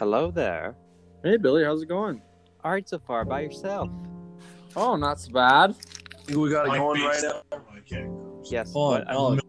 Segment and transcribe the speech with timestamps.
[0.00, 0.76] Hello there.
[1.22, 2.22] Hey, Billy, how's it going?
[2.64, 3.90] All right, so far by yourself.
[4.74, 5.74] Oh, not so bad.
[6.26, 7.58] We got it Like going right now.
[7.80, 8.08] Okay.
[8.50, 8.72] Yes.
[8.72, 9.42] Hold on, Alex.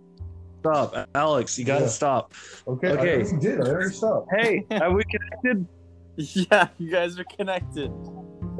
[0.59, 1.57] Stop, Alex.
[1.57, 1.87] You gotta Yeah.
[1.87, 2.33] stop.
[2.67, 2.89] Okay.
[2.89, 3.21] Okay.
[3.33, 3.61] I did.
[3.61, 4.27] I already stopped.
[4.37, 5.67] Hey, have we connected?
[6.17, 7.89] Yeah, you guys are connected.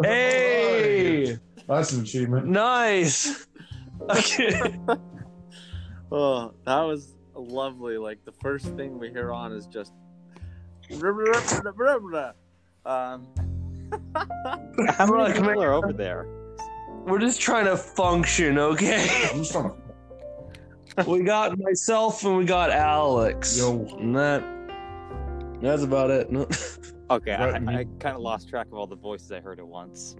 [0.02, 1.38] Hey,
[1.68, 2.48] That's an achievement.
[2.48, 3.46] nice.
[4.10, 4.80] Okay.
[6.10, 7.98] Oh, that was lovely.
[7.98, 9.92] Like the first thing we hear on is just.
[12.86, 13.28] Um,
[14.16, 15.58] How many Look, people man.
[15.60, 16.28] are over there?
[17.06, 19.08] We're just trying to function, okay?
[19.32, 19.72] I'm just trying
[20.98, 21.10] to.
[21.10, 23.58] we got myself and we got Alex.
[23.58, 23.86] Yo.
[24.00, 24.44] And that.
[25.62, 26.32] That's about it.
[26.32, 26.48] No.
[27.12, 29.68] Okay, I, Right, I kind of lost track of all the voices I heard at
[29.68, 30.16] once.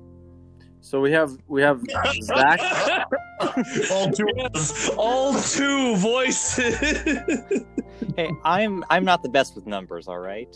[0.82, 1.82] So we have we have
[2.24, 2.60] Zach.
[3.92, 4.28] All two.
[4.36, 7.00] Yes, all two voices.
[8.18, 10.08] Hey, I'm I'm not the best with numbers.
[10.08, 10.54] All right.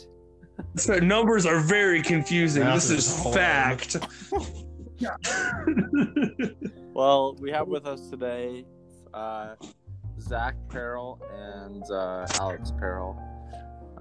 [0.76, 2.64] So numbers are very confusing.
[2.64, 3.98] Math this is is fact.
[6.96, 8.64] Well, we have with us today
[9.14, 9.56] uh,
[10.18, 13.22] Zach Peril and uh, Alex Peril,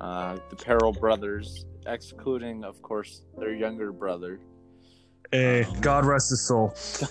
[0.00, 4.38] uh, the Peril brothers, excluding, of course, their younger brother.
[5.34, 6.72] Hey, God rest his soul.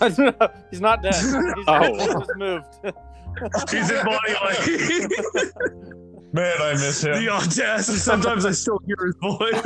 [0.70, 1.14] He's not dead.
[1.14, 1.92] He's Oh.
[1.92, 2.64] he just moved.
[3.70, 4.58] He's in body like
[6.32, 7.12] Man, I miss him.
[7.22, 7.98] the audacity.
[7.98, 9.62] Sometimes I still hear his voice.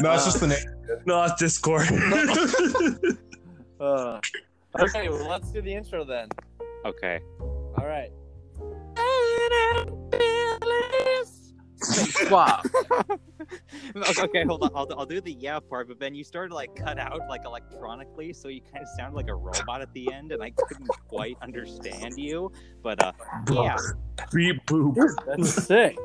[0.00, 1.00] No, it's just the name.
[1.06, 1.88] Not Discord.
[3.80, 4.20] Uh,
[4.78, 6.28] okay, well, let's do the intro then.
[6.84, 7.18] Okay.
[7.40, 8.10] All right.
[12.30, 12.62] Wow.
[13.96, 14.70] okay, okay, hold on.
[14.74, 18.32] I'll, I'll do the yeah part, but then you started like cut out like electronically,
[18.32, 21.36] so you kind of sounded like a robot at the end, and I couldn't quite
[21.42, 22.52] understand you.
[22.82, 23.12] But uh,
[23.50, 23.76] yeah,
[24.32, 24.94] Beep boop.
[25.26, 25.96] That's sick.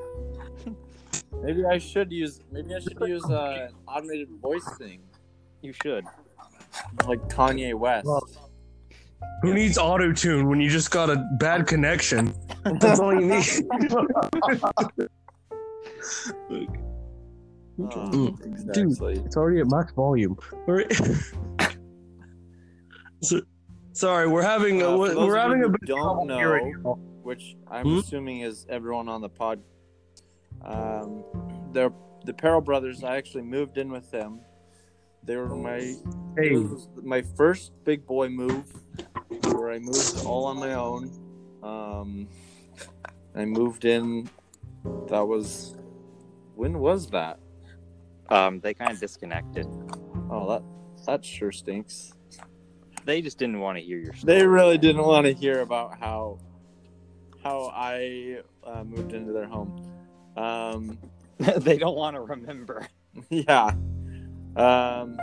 [1.42, 2.40] Maybe I should use.
[2.52, 5.02] Maybe I should use uh, an automated voice thing,
[5.62, 6.06] you should.
[7.06, 8.08] like Kanye West.
[8.08, 8.28] Well,
[9.42, 12.34] Who needs auto tune when you just got a bad connection?
[12.80, 13.46] That's all you need.
[17.80, 18.46] Mm.
[18.46, 19.16] exactly.
[19.26, 20.38] It's already at max volume.
[23.22, 23.42] So-
[23.94, 26.74] sorry, we're having Uh, a, we're having a bit don't know, you.
[27.24, 27.98] which I'm Hmm?
[27.98, 29.62] assuming is everyone on the pod.
[30.64, 31.24] Um,
[31.72, 31.92] they're
[32.26, 33.04] the Peril brothers.
[33.04, 34.42] I actually moved in with them.
[35.24, 35.96] They were my
[36.38, 36.56] Hey,
[37.02, 38.66] my first big boy move,
[39.54, 41.10] where I moved all on my own.
[41.64, 42.28] Um,
[43.36, 44.30] I moved in.
[45.08, 45.75] That was
[46.56, 47.40] when was that?
[48.30, 49.68] Um, they kind of disconnected.
[50.30, 50.64] Oh, that
[51.06, 52.14] that sure stinks.
[53.06, 54.40] They just didn't want to hear your story.
[54.40, 56.40] They really didn't want to hear about how
[57.44, 59.80] how I uh, moved into their home.
[60.36, 60.98] Um,
[61.38, 62.88] they don't want to remember.
[63.30, 63.68] yeah.
[64.56, 65.18] Um,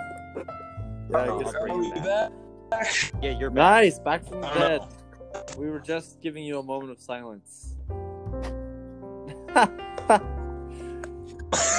[1.11, 2.31] yeah, I guess Are are you we back?
[2.71, 3.13] back?
[3.21, 3.83] Yeah, you're back.
[3.83, 4.81] Nice, back from the I dead.
[4.81, 5.45] know.
[5.59, 7.75] We were just giving you a moment of silence.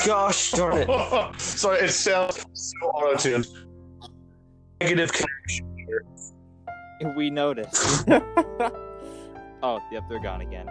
[0.06, 0.88] Gosh darn it!
[1.40, 3.48] Sorry, it sounds so auto tuned.
[4.80, 5.70] Negative connection.
[7.16, 8.08] We noticed.
[8.10, 10.68] oh, yep, they're gone again.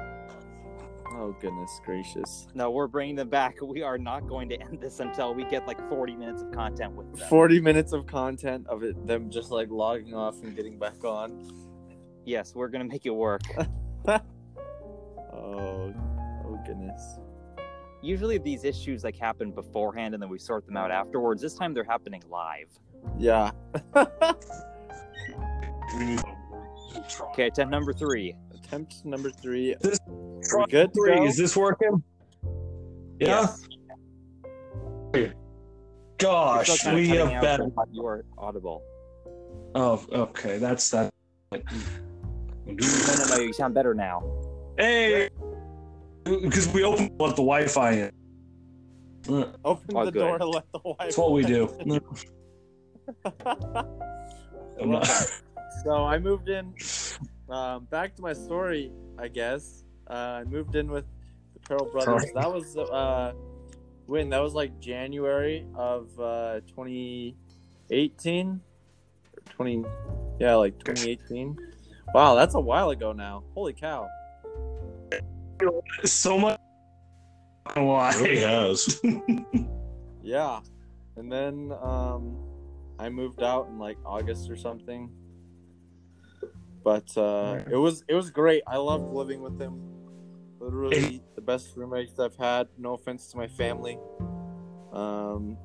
[1.11, 2.47] oh goodness gracious!
[2.55, 3.61] No, we're bringing them back.
[3.61, 6.95] We are not going to end this until we get like 40 minutes of content
[6.95, 7.29] with them.
[7.29, 11.51] Forty minutes of content of it, them just like logging off and getting back on.
[12.25, 13.43] Yes, we're gonna make it work.
[15.35, 15.93] Oh,
[16.47, 17.03] oh goodness.
[18.03, 21.41] Usually these issues like happen beforehand and then we sort them out afterwards.
[21.41, 22.69] This time they're happening live.
[23.19, 23.51] Yeah.
[27.33, 28.35] Okay, attempt number three.
[28.55, 29.75] Attempt number three.
[29.81, 31.17] This- We're good Three.
[31.17, 31.25] go?
[31.25, 32.03] Is this working?
[33.21, 33.49] Yeah.
[35.15, 35.35] Yes.
[36.19, 37.61] Gosh, we have out, bad.
[37.75, 38.83] but You are audible.
[39.75, 40.59] Oh, okay.
[40.59, 41.13] That's that.
[41.53, 41.59] No,
[42.67, 43.37] no, no.
[43.37, 44.23] You sound better now.
[44.79, 45.29] Hey,
[46.25, 48.13] because we open let the Wi-Fi in.
[49.65, 50.19] Open Oh, the good.
[50.19, 50.97] door and let the wife.
[50.99, 51.69] That's what we do.
[54.81, 55.03] I'm
[55.85, 56.75] so I moved in.
[57.49, 59.85] Um, back to my story, I guess.
[60.09, 61.05] Uh, I moved in with
[61.55, 62.23] the Pearl Brothers.
[62.23, 62.33] Sorry.
[62.35, 63.33] That was uh,
[64.07, 68.61] when that was like January of uh, 2018
[69.37, 69.85] or 20,
[70.41, 71.57] yeah, like 2018.
[72.15, 73.45] Wow, that's a while ago now.
[73.55, 74.09] Holy cow!
[76.05, 76.59] So much.
[77.75, 78.15] Why?
[78.17, 79.01] really has.
[80.23, 80.61] Yeah,
[81.17, 82.37] and then um,
[82.99, 85.11] I moved out in like August or something.
[86.85, 88.63] But uh, it was it was great.
[88.67, 89.81] I loved living with him.
[90.61, 92.69] Literally the best roommates I've had.
[92.79, 93.99] No offense to my family.
[94.93, 95.57] Um,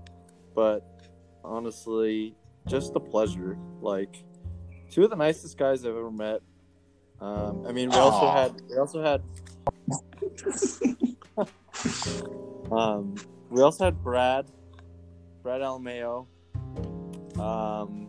[0.55, 0.83] but
[1.43, 2.35] honestly,
[2.67, 3.57] just a pleasure.
[3.81, 4.23] Like
[4.89, 6.41] two of the nicest guys I've ever met.
[7.19, 8.43] Um, I mean, we also Aw.
[8.43, 9.21] had we also had
[12.71, 13.15] um,
[13.49, 14.51] we also had Brad,
[15.43, 16.27] Brad Almeo.
[17.39, 18.07] Um,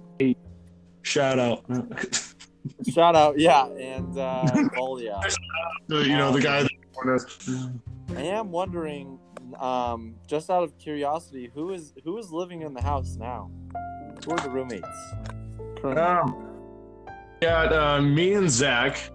[1.08, 1.64] Shout out.
[2.92, 4.44] shout out, yeah, and uh,
[4.76, 5.34] Volia.
[5.88, 7.80] You know, the guy that
[8.14, 9.18] I am wondering,
[9.58, 13.50] um, just out of curiosity, who is who is living in the house now?
[14.26, 14.86] Who are the roommates?
[15.82, 16.46] Um,
[17.40, 19.12] got uh, me and Zach.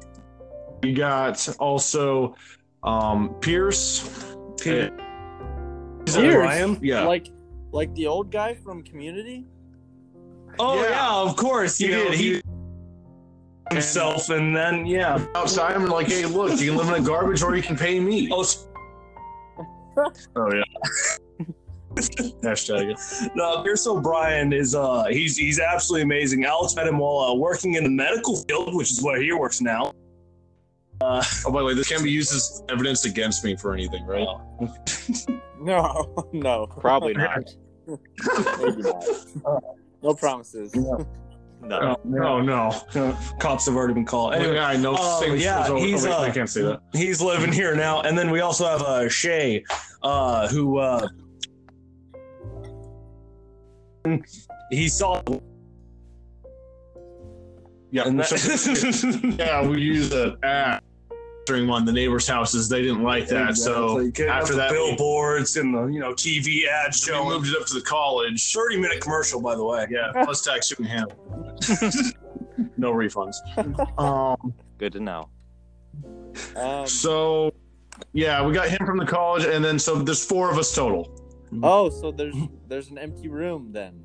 [0.83, 2.35] We got also
[2.83, 4.01] um, Pierce.
[4.61, 4.91] Pierce.
[6.05, 6.35] Is Pierce?
[6.35, 6.77] Ryan?
[6.81, 7.03] Yeah.
[7.03, 7.27] Like,
[7.71, 9.45] like the old guy from Community.
[10.59, 10.89] Oh Yeah.
[10.89, 11.79] yeah, of course.
[11.79, 12.19] You He know, did.
[12.19, 12.41] he He
[13.71, 15.25] himself, and then yeah.
[15.35, 17.99] outside and like, hey, look, you can live in a garbage or you can pay
[17.99, 18.29] me.
[18.31, 18.45] Oh
[20.35, 20.63] Oh yeah.
[21.95, 23.31] Hashtag it.
[23.35, 26.43] no, Pierce O'Brien is uh he's he's absolutely amazing.
[26.43, 29.61] Alex met him while uh, working in the medical field, which is where he works
[29.61, 29.93] now.
[31.45, 34.27] Oh, by the way, this can't be used as evidence against me for anything, right?
[35.59, 37.49] No, no, Probably not.
[37.87, 39.05] maybe not.
[40.01, 40.75] No promises.
[40.75, 41.05] No.
[41.71, 43.15] Oh, no, no.
[43.39, 44.33] Cops have already been called.
[44.33, 44.95] Anyway, Anyway, I know.
[45.21, 46.81] Same yeah, oh, he's, wait, uh, I can't say that.
[46.91, 49.63] he's living here now, and then we also have uh Shay,
[50.01, 51.07] uh, who uh
[54.69, 55.21] he saw
[57.91, 60.83] Yeah, and so- that, yeah, we used the app
[61.45, 62.69] during one of the neighbors' houses.
[62.69, 64.27] They didn't like that, so Exactly.
[64.27, 67.29] after the that, we, billboards and the you know TV ads we showing.
[67.29, 68.51] moved it up to the college.
[68.53, 69.87] Thirty minute commercial, by the way.
[69.89, 71.17] Yeah, plus tax shouldn't handle.
[72.77, 73.35] no refunds.
[73.99, 74.53] Um.
[74.77, 75.29] Good to know.
[76.55, 77.53] Um, So,
[78.13, 81.13] yeah, we got him from the college, and then so there's four of us total.
[81.61, 82.35] oh, so there's
[82.67, 84.02] there's an empty room then.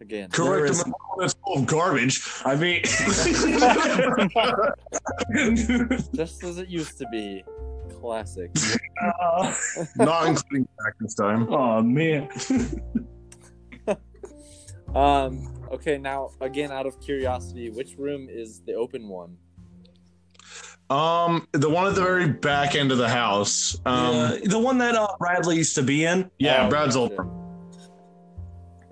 [0.00, 0.28] Again.
[0.36, 0.98] There is- Correct.
[1.18, 2.20] That's full of garbage.
[2.44, 2.82] I mean,
[6.14, 7.42] Just as it used to be.
[8.00, 8.50] Classic.
[9.22, 9.54] uh,
[9.96, 11.48] Not including back this time.
[11.52, 12.28] oh man.
[14.94, 15.52] Um.
[15.72, 15.98] Okay.
[15.98, 19.36] Now, again, out of curiosity, which room is the open one?
[20.88, 23.76] Um, the one at the very back end of the house.
[23.86, 26.30] Um, Uh, the one that uh, Bradley used to be in.
[26.38, 27.12] yeah, Oh, Brad's gotcha.
[27.14, 27.45] over.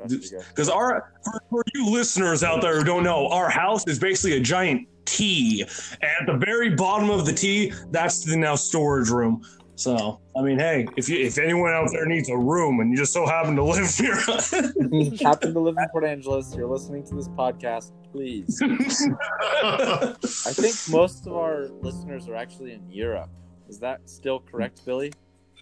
[0.08, 0.46] Gotcha, gotcha.
[0.48, 4.36] Because our for, for you listeners out there who don't know, our house is basically
[4.36, 9.42] a giant T, at the very bottom of the T, that's the now storage room.
[9.76, 12.96] So, I mean, hey, if you if anyone out there needs a room and you
[12.96, 14.14] just so happen to live here,
[15.22, 18.62] happen to live in Port Angeles, you're listening to this podcast, please.
[18.62, 23.30] I think most of our listeners are actually in Europe.
[23.68, 25.12] Is that still correct, Billy?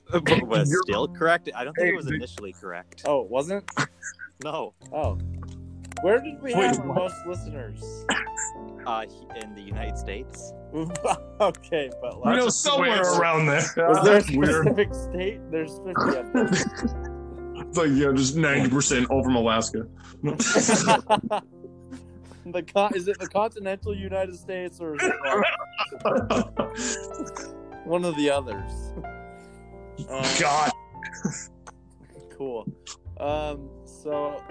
[0.11, 1.49] But was You're- still correct?
[1.55, 3.03] I don't think it was initially correct.
[3.07, 3.65] Oh, it wasn't?
[4.45, 4.75] No.
[4.93, 5.19] Oh.
[6.01, 6.97] Where did we Wait, have our what?
[6.97, 8.05] most listeners?
[8.85, 9.05] Uh,
[9.41, 10.53] in the United States.
[11.41, 13.21] okay, but you know, somewhere twist.
[13.21, 13.63] around there.
[13.89, 14.63] was there a weird.
[14.67, 15.41] specific state?
[15.53, 16.49] There's 50 of them.
[17.69, 19.87] It's like yeah, just ninety percent all from Alaska.
[20.23, 21.43] the
[22.75, 25.45] con- is it the continental United States or is it like
[27.87, 28.73] one of the others?
[30.09, 30.71] Um, God,
[32.37, 32.67] cool.
[33.19, 34.43] Um, so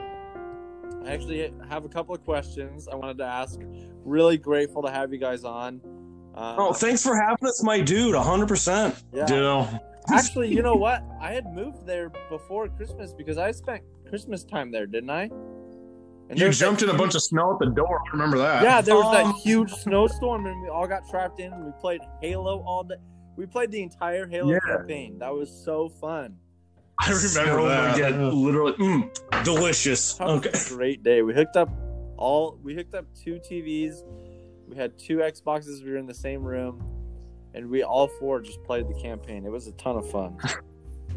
[1.06, 3.60] I actually have a couple of questions I wanted to ask.
[4.06, 5.82] Really grateful to have you guys on.
[6.36, 8.16] Uh, oh, thanks for having us, my dude.
[8.16, 9.04] hundred percent.
[9.14, 9.26] yeah.
[9.26, 9.68] Ditto.
[10.10, 11.04] Actually, you know what?
[11.20, 15.30] I had moved there before Christmas because I spent Christmas time there, didn't I?
[16.30, 18.02] And You was that jumped in a bunch of snow at the door.
[18.08, 18.64] I remember that.
[18.64, 21.52] Yeah, there was Um, that huge snowstorm, and we all got trapped in.
[21.52, 22.96] And we played Halo all day.
[23.38, 24.60] We played the entire Halo Yeah.
[24.60, 25.20] campaign.
[25.20, 26.38] That was so fun.
[27.00, 27.94] I remember Oh that.
[27.94, 30.20] my God, literally, mm, delicious.
[30.22, 30.52] Okay.
[30.70, 31.22] great day.
[31.24, 31.70] We hooked up
[32.18, 32.60] all.
[32.62, 34.04] We hooked up two TVs.
[34.68, 35.84] We had two Xboxes.
[35.84, 36.84] We were in the same room,
[37.56, 39.46] and we all four just played the campaign.
[39.46, 40.38] It was a ton of fun.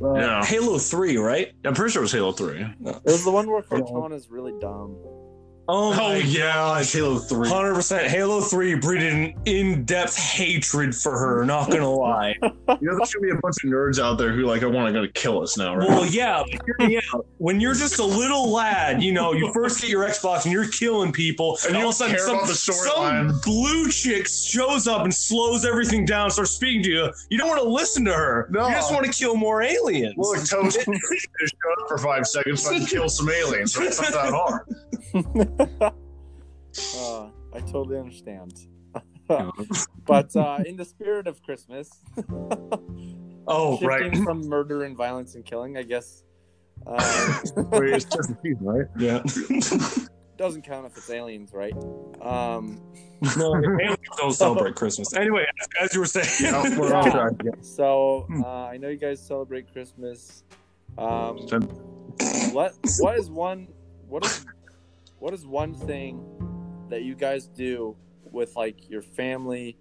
[0.03, 0.45] Yeah.
[0.45, 1.53] Halo Three, right?
[1.65, 2.61] I'm pretty sure it was Halo Three.
[2.85, 4.97] It was the one where Cortana's really dumb.
[5.67, 7.49] Oh, Oh my yeah, it's Halo Three.
[7.49, 8.11] Hundred percent.
[8.11, 11.45] Halo Three breeded an in-depth hatred for her.
[11.45, 12.37] Not gonna lie.
[12.81, 14.89] You know, there's gonna be a bunch of nerds out there who like I want
[14.89, 15.89] to go to kill us now, right?
[15.89, 16.43] Well, yeah.
[16.79, 17.01] but hear.
[17.39, 20.69] When you're just a little lad, you know, you first get your Xbox and you're
[20.69, 24.27] killing people, And you all of a sudden care some, about the some blue chick
[24.27, 27.13] shows up and slows everything down, starts speaking to you.
[27.31, 28.49] You don't want to listen to her.
[28.51, 28.67] No.
[28.67, 30.15] You just want to kill more aliens.
[30.17, 33.75] Look, Toast just showed up for five seconds so I can kill some aliens.
[33.75, 34.63] So it's not that hard.
[36.97, 38.53] Uh, I totally understand.
[40.07, 41.89] but uh, in the spirit of Christmas,
[43.47, 44.17] Oh, right.
[44.25, 46.25] from murder and violence and killing, I guess.
[46.87, 47.01] Uh,
[47.73, 48.87] Wait, it's Christmas season, right?
[48.99, 49.23] Yeah.
[50.37, 51.75] doesn't count if it's aliens, right?
[52.21, 52.81] Um,
[53.37, 55.15] no, aliens don't celebrate Christmas.
[55.15, 57.11] Anyway, as, as you were saying, Yeah, we're Yeah.
[57.11, 57.33] track.
[57.45, 57.51] Yeah.
[57.61, 58.43] so Hmm.
[58.43, 60.43] uh, I know you guys celebrate Christmas.
[60.99, 61.39] Um,
[62.51, 63.69] what what is one
[64.09, 64.45] what is
[65.19, 66.25] what is one thing
[66.91, 67.97] that you guys do
[68.31, 69.77] with like your family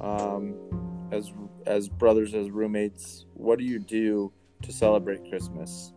[0.00, 0.54] um
[1.12, 1.32] as
[1.66, 3.26] as brothers as roommates?
[3.34, 5.93] What do you do to celebrate christmas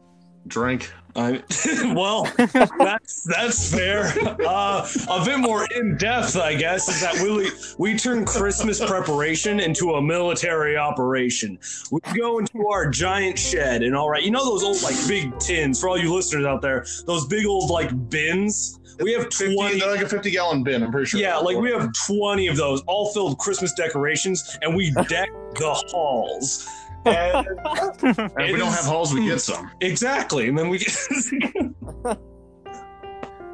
[0.48, 0.92] Drink.
[1.18, 1.42] I,
[1.96, 2.32] well,
[2.78, 4.14] that's that's fair.
[4.46, 7.50] Uh, a bit more in depth, I guess, is that we
[7.80, 11.58] we turn Christmas preparation into a military operation.
[11.92, 15.38] We go into our giant shed, and all right, you know those old like big
[15.40, 16.86] tins for all you listeners out there.
[17.08, 18.80] Those big old like bins.
[19.00, 19.80] We have 50, twenty.
[19.80, 21.20] they're like a 50 gallon bin, I'm pretty sure.
[21.20, 25.30] Yeah, like we have 20 of those, all filled with Christmas decorations, and we deck
[25.54, 26.68] the halls.
[27.08, 27.48] And
[28.04, 29.70] And if we don't have halls, we get some.
[29.82, 30.80] exactly, and then we.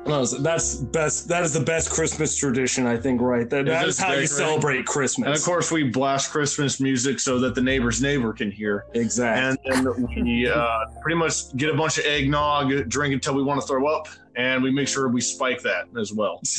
[0.06, 1.28] No, that's best.
[1.30, 3.22] That is the best Christmas tradition, I think.
[3.22, 5.26] Right, that, that is just how you celebrate Christmas.
[5.28, 8.86] And of course, we blast Christmas music so that the neighbor's neighbor can hear.
[8.94, 9.72] exactly.
[9.72, 13.62] And then we uh, pretty much get a bunch of eggnog, drink until we want
[13.62, 16.42] to throw up, and we make sure we spike that as well.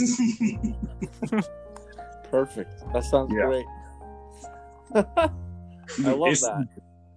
[2.30, 3.44] perfect that sounds Yeah.
[3.46, 3.64] great
[6.04, 6.66] i love It's- that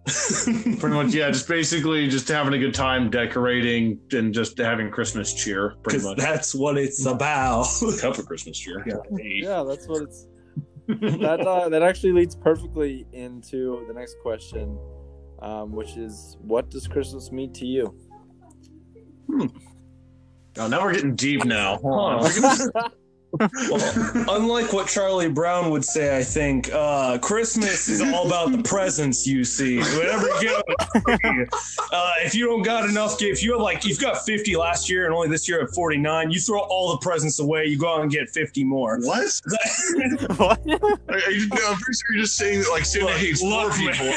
[0.79, 5.33] Pretty much, yeah, just basically just having a good time, decorating, and just having Christmas
[5.33, 5.71] cheer.
[5.83, 7.67] Pretty Because much, that's what it's about.
[7.99, 8.83] cup of Christmas cheer.
[9.19, 10.27] yeah that's what it's
[10.87, 14.79] that uh, that actually leads perfectly into the next question
[15.41, 17.93] um, which is what does christmas mean to you
[20.59, 21.77] Oh, now we're getting deep now.
[21.83, 22.89] Huh.
[23.39, 28.63] Well, unlike what Charlie Brown would say, I think uh, Christmas is all about the
[28.63, 29.79] presents you see.
[29.79, 30.63] Whatever you get,
[31.91, 35.05] uh, if you don't got enough, if you have like you've got 50 last year
[35.05, 37.65] and only this year at 49, you throw all the presents away.
[37.65, 38.99] You go out and get 50 more.
[39.01, 39.41] What?
[40.37, 40.59] what?
[41.09, 44.11] Are you, I'm pretty sure you're just saying that like Santa hates poor Look, people.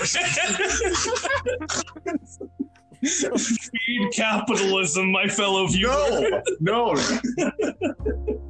[3.02, 6.42] Feed capitalism, my fellow viewer.
[6.60, 7.60] No, no.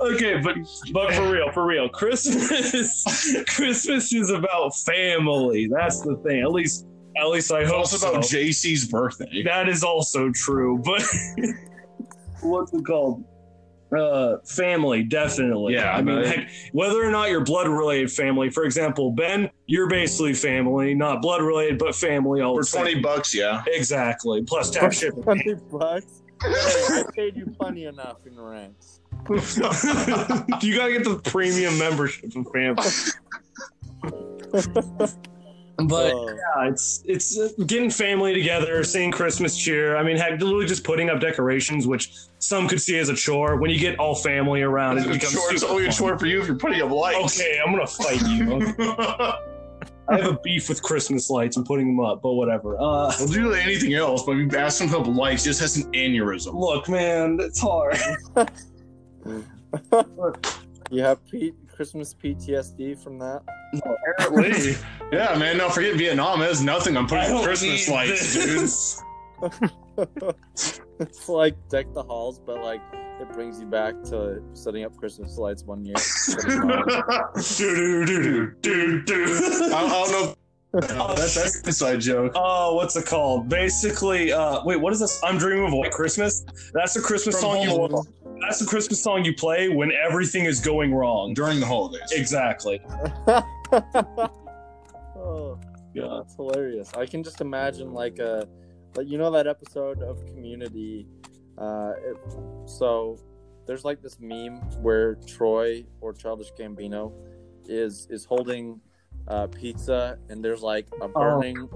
[0.00, 0.56] okay, but
[0.92, 3.04] but for real, for real, Christmas
[3.48, 5.68] Christmas is about family.
[5.70, 6.40] That's the thing.
[6.42, 6.86] At least
[7.16, 8.22] at least I It's hope also about.
[8.24, 9.42] JC's birthday.
[9.44, 11.02] That is also true, but
[12.42, 13.24] what's it called?
[13.96, 15.72] Uh, family, definitely.
[15.72, 18.50] Yeah, I mean, heck, whether or not you're blood related family.
[18.50, 22.42] For example, Ben, you're basically family, not blood related, but family.
[22.42, 22.82] All For the same.
[22.82, 23.64] 20 bucks, yeah.
[23.66, 24.42] exactly.
[24.42, 25.22] Plus tax shipping.
[25.22, 28.97] 20 bucks hey, i paid you plenty enough in rent
[30.62, 32.82] you gotta get the premium membership in family.
[35.80, 36.28] But Oh.
[36.28, 39.96] yeah, it's it's uh, getting family together, seeing Christmas cheer.
[39.96, 43.56] I mean, heck, literally just putting up decorations, which some could see as a chore.
[43.60, 46.18] When you get all family around, it It's, becomes short, it's super only a chore
[46.18, 47.38] for you if you're putting up lights.
[47.40, 48.74] Okay, I'm gonna fight you.
[50.10, 52.76] I have a beef with Christmas lights and putting them up, but whatever.
[52.80, 55.44] Uh, We'll do anything else, but we asked him to put lights.
[55.44, 56.54] Just has an aneurysm.
[56.58, 57.96] look, man, it's hard.
[60.90, 63.42] you have Pete Christmas PTSD from that?
[64.18, 64.74] Apparently.
[65.12, 65.58] yeah, man.
[65.58, 66.40] No, forget Vietnam.
[66.40, 68.70] There's nothing I'm putting Christmas need lights, dude.
[71.00, 72.80] it's like deck the halls, but like
[73.20, 75.94] it brings you back to setting up Christmas lights one year.
[75.96, 79.74] I, Do do do do do do.
[79.74, 80.34] I don't know.
[80.74, 82.32] Oh, that's that's an inside joke.
[82.34, 83.48] Oh, what's it called?
[83.48, 85.18] Basically, uh, wait, what is this?
[85.24, 86.44] I'm dreaming of white Christmas.
[86.74, 87.56] That's a Christmas From song.
[87.56, 88.04] Home You, Alone.
[88.40, 91.34] That's the Christmas song you play when everything is going wrong.
[91.34, 92.10] during the holidays.
[92.12, 92.80] Exactly.
[95.16, 95.58] oh,
[95.94, 96.18] Yeah.
[96.18, 96.92] that's hilarious.
[96.94, 98.46] I can just imagine like a,
[98.96, 101.06] like you know that episode of Community.
[101.56, 102.16] Uh, it,
[102.66, 103.18] so
[103.66, 107.12] there's like this meme where Troy or Childish Gambino
[107.66, 108.80] is is holding
[109.28, 111.68] uh, pizza, and there's like a burning,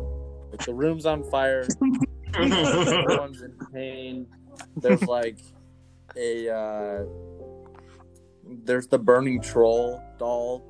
[0.50, 1.66] like the room's on fire,
[2.34, 4.26] everyone's in pain.
[4.76, 5.38] There's like
[6.16, 7.04] a uh,
[8.64, 10.62] there's the burning troll doll.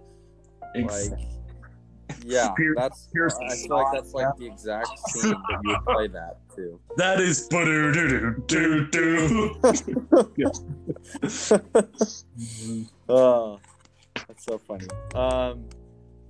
[0.74, 1.10] Like,
[2.24, 3.08] yeah, Pierce- that's.
[3.12, 6.78] Pierce I feel like that's like the exact scene that you would play that too.
[6.96, 9.56] That is do do do do do.
[13.08, 13.58] Oh,
[14.14, 14.86] that's so funny.
[15.14, 15.64] Um,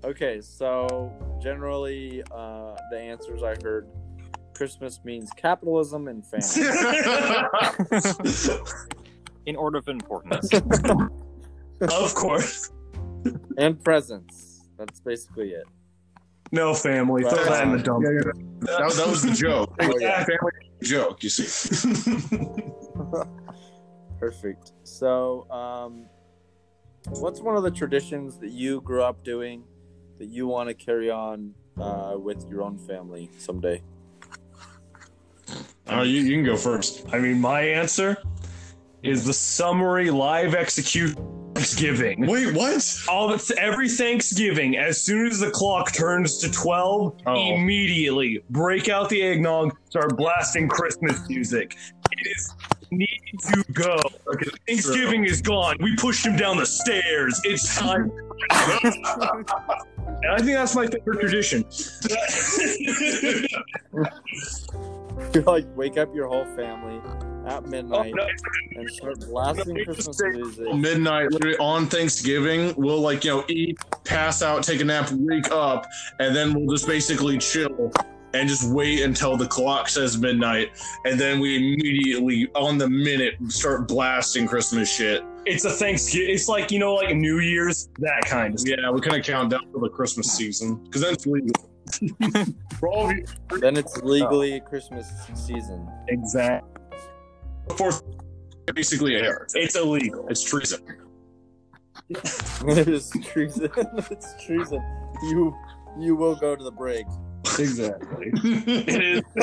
[0.05, 3.87] okay, so generally, uh, the answers I heard:
[4.55, 6.49] Christmas means capitalism and family.
[9.47, 10.49] In order of importance.
[11.83, 12.71] Of course.
[13.59, 14.69] and presents.
[14.79, 15.65] That's basically it.
[16.53, 17.23] No family.
[17.23, 17.49] Throw Right.
[17.49, 18.05] that in the dump.
[18.05, 18.79] Yeah, yeah.
[18.79, 19.75] That, that was the joke.
[19.81, 20.25] Oh, yeah.
[20.25, 21.91] Family joke, you see.
[24.21, 24.73] Perfect.
[24.85, 26.07] So, um,
[27.21, 29.65] what's one of the traditions that you grew up doing
[30.19, 33.83] that you want to carry on uh, with your own family someday?
[35.89, 37.05] Oh, you, you can go first.
[37.13, 38.17] I mean, my answer
[39.03, 41.17] is the summary live execution
[41.55, 42.27] Thanksgiving.
[42.27, 42.99] Wait, what?
[43.09, 47.55] All that's every Thanksgiving, as soon as the clock turns to twelve, Oh.
[47.55, 51.77] immediately break out the eggnog, start blasting Christmas music.
[52.11, 52.55] It is
[53.33, 53.97] need to go.
[54.29, 55.77] Okay, Thanksgiving is gone.
[55.81, 57.41] We pushed him down the stairs.
[57.45, 58.11] It's time.
[58.51, 58.51] and
[60.31, 61.65] I think that's my favorite tradition.
[65.35, 66.99] You like wake up your whole family
[67.47, 68.27] at Oh, midnight no,
[68.77, 70.75] and start blasting Christmas music.
[70.75, 71.29] midnight
[71.61, 72.75] on Thanksgiving.
[72.77, 75.87] We'll like you know eat, pass out, take a nap, wake up,
[76.19, 77.93] and then we'll just basically chill
[78.35, 80.71] and just wait until the clock says midnight,
[81.05, 85.23] and then we immediately on the minute start blasting Christmas shit.
[85.47, 86.31] it's a Thanksgiving.
[86.35, 88.61] It's like you know, like New Year's, that kind of.
[88.61, 88.77] stuff.
[88.79, 91.53] Yeah, we kind of count down to the Christmas season because then it's legal.
[92.79, 93.25] For all of you,
[93.61, 95.89] Then it's legally Christmas season.
[96.09, 96.71] Exactly.
[97.77, 97.91] for
[98.75, 99.47] basically a hair.
[99.55, 100.27] It's illegal.
[100.29, 100.81] It's treason.
[102.11, 103.69] it is treason.
[104.11, 104.83] it's treason.
[105.25, 105.55] You
[105.99, 107.07] you will go to the break.
[107.59, 108.31] Exactly.
[108.35, 109.23] It is.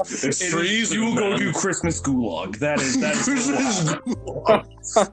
[0.00, 0.98] It's it is- treason.
[0.98, 2.58] You will go do Christmas gulag.
[2.58, 5.08] That is that is.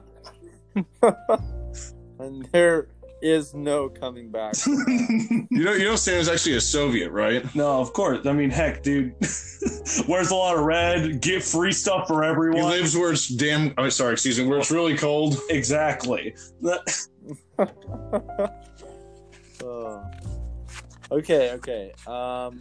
[2.18, 2.88] And there
[3.22, 4.54] is no coming back.
[4.66, 7.42] You know, you know, Sam is actually a Soviet, right?
[7.54, 8.26] no, of course.
[8.26, 9.14] I mean, heck, dude.
[10.08, 11.20] Wears a lot of red.
[11.20, 12.58] Get free stuff for everyone.
[12.62, 13.74] He lives where it's damn.
[13.76, 15.38] I'm sorry, excuse me, where it's really cold.
[15.50, 16.34] exactly.
[16.62, 17.06] That-
[17.58, 18.48] Oh.
[21.10, 21.92] Okay, okay.
[22.06, 22.60] Um,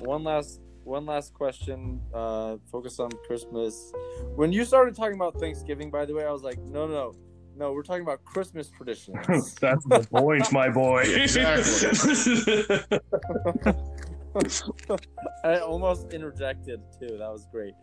[0.00, 2.00] one last one last question.
[2.12, 3.92] Uh, focus on Christmas.
[4.34, 7.14] When you started talking about Thanksgiving, by the way, I was like, no, no,
[7.56, 7.72] no.
[7.72, 9.54] We're talking about Christmas traditions.
[9.60, 11.04] That's the point, my boy.
[15.44, 17.16] I almost interjected too.
[17.18, 17.74] That was great.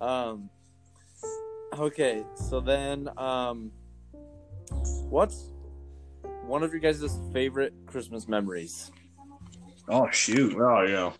[0.00, 0.50] Um,
[1.78, 3.72] okay, so then, um,
[5.08, 5.50] what's
[6.46, 8.90] one of your guys' favorite Christmas memories?
[9.88, 10.54] Oh shoot.
[10.58, 11.12] Oh yeah.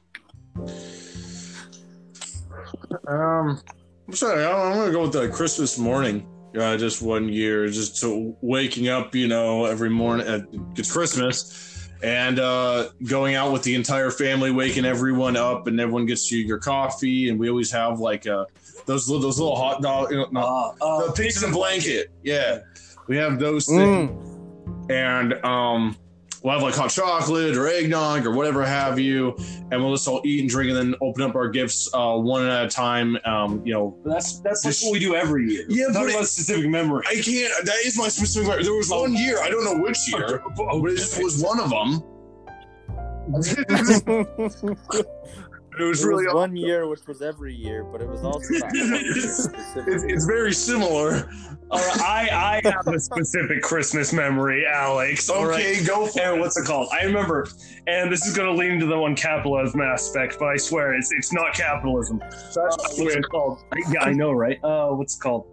[3.08, 3.60] Um,
[4.08, 4.44] I'm sorry.
[4.44, 6.26] I'm I'm gonna go with the Christmas morning.
[6.58, 10.26] Uh, just one year, just to waking up, you know, every morning.
[10.26, 10.40] Uh,
[10.76, 16.06] it's Christmas, and uh, going out with the entire family, waking everyone up, and everyone
[16.06, 18.44] gets you your coffee, and we always have like uh,
[18.86, 21.52] those little those little hot dog, you know, not, Uh, uh, the pigs in a
[21.52, 22.12] blanket.
[22.22, 22.60] Yeah,
[23.08, 24.90] we have those things Mm.
[24.90, 25.96] and um,
[26.44, 29.34] we'll have like hot chocolate or eggnog or whatever have you,
[29.72, 32.46] and we'll just all eat and drink, and then open up our gifts uh, one
[32.46, 33.16] at a time.
[33.24, 35.64] Um, you know, That's that's like what we do every year.
[35.68, 37.02] Yeah, Talk but about it- a specific memory.
[37.08, 37.52] I can't.
[37.66, 38.48] That is my specific.
[38.48, 38.64] memory.
[38.64, 39.40] There was one year.
[39.40, 42.02] I don't know which year, but it just was one of them.
[45.78, 46.24] It was There really.
[46.26, 50.10] was one year, which was every year, but it was also It's, specific.
[50.10, 51.28] it's very similar.
[51.70, 55.28] All right, I I have a specific Christmas memory, Alex.
[55.28, 55.60] All right.
[55.60, 56.40] Okay, go for And it.
[56.40, 56.88] what's it called?
[56.92, 57.46] I remember,
[57.86, 61.10] and this is going to lean into the one capitalism aspect, but I swear it's
[61.12, 62.20] it's not capitalism.
[62.50, 63.58] So that's not what it's called.
[63.90, 64.62] Yeah, I know, right?
[64.62, 65.46] Uh, what's it called?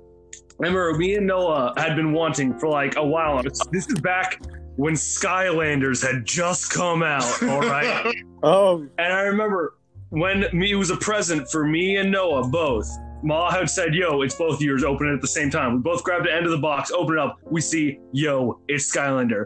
[0.60, 3.42] Remember, me and Noah had been wanting for like a while.
[3.42, 4.40] This is back
[4.76, 7.42] when Skylanders had just come out.
[7.44, 8.14] All right.
[8.44, 9.76] Oh, And I remember
[10.12, 12.88] when me it was a present for me and Noah both.
[13.24, 14.84] Ma had said, "Yo, it's both yours.
[14.84, 17.18] Open it at the same time." We both grabbed the end of the box, open
[17.18, 17.38] it up.
[17.50, 19.46] We see, "Yo, it's Skylander,"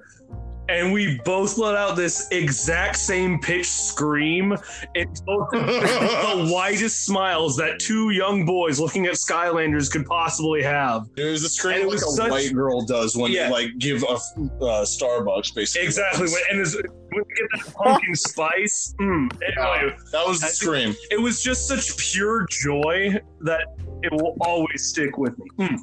[0.67, 4.53] and we both let out this exact same pitch scream.
[4.95, 11.07] and the widest smiles that two young boys looking at Skylanders could possibly have.
[11.17, 13.47] It was the And scream it like was a such- white girl does when Yeah.
[13.47, 15.85] they like give a uh, Starbucks, basically.
[15.87, 16.27] Exactly.
[16.27, 18.95] When, and there's- when we get that pumpkin spice.
[18.99, 20.95] Mm, anyway, That was the I think- scream.
[21.11, 23.67] it was just such pure joy that
[24.03, 25.45] it will always stick with me.
[25.59, 25.77] Mm,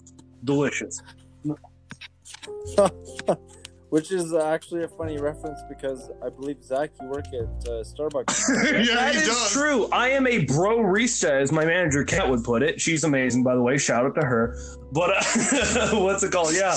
[0.44, 1.00] delicious.
[3.92, 8.48] which is actually a funny reference because I believe Zach, you work at uh, Starbucks.
[8.86, 9.52] yeah, That he is does.
[9.52, 9.86] true.
[9.92, 12.80] I am a bro rista, as my manager Kent would put it.
[12.80, 13.76] She's amazing, by the way.
[13.76, 14.56] Shout out to her.
[14.92, 16.54] But uh, what's it called?
[16.54, 16.74] Yeah,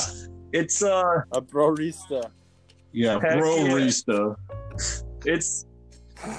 [0.52, 2.30] it's uh, a brorista.
[2.92, 3.72] Yeah, Heck bro yeah.
[3.72, 4.36] Rista.
[5.24, 5.66] it's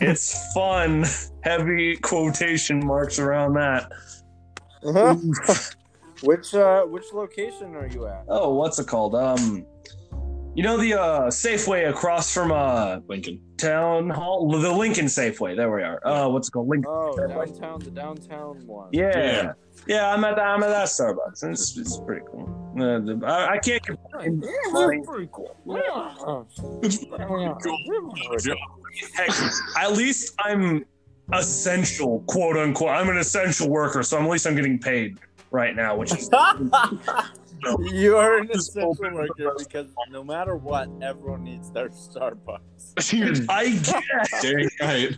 [0.02, 1.06] it's fun.
[1.42, 3.90] Heavy quotation marks around that.
[6.22, 8.26] which uh, which location are you at?
[8.28, 9.14] Oh, what's it called?
[9.14, 9.64] Um,
[10.56, 13.42] You know the uh, Safeway across from uh, Lincoln.
[13.58, 15.54] Town Hall, the Lincoln Safeway.
[15.54, 16.00] There we are.
[16.06, 16.68] Uh, what's it called?
[16.68, 16.90] Lincoln.
[16.90, 18.88] Oh, downtown, the downtown one.
[18.90, 19.12] Yeah.
[19.14, 19.52] Yeah.
[19.86, 20.46] yeah, I'm at that.
[20.46, 21.44] I'm at that Starbucks.
[21.50, 22.72] It's, it's pretty cool.
[22.74, 24.42] Uh, the- I, I can't complain.
[25.04, 25.54] pretty cool.
[25.68, 26.46] Oh,
[29.14, 29.28] Heck,
[29.78, 30.86] at least I'm
[31.34, 32.92] essential, quote unquote.
[32.92, 35.18] I'm an essential worker, so at least I'm getting paid
[35.50, 36.30] right now, which is
[37.92, 43.46] you are an essential worker because no matter what, everyone needs their Starbucks.
[43.48, 44.42] I guess.
[44.42, 45.16] Dang right.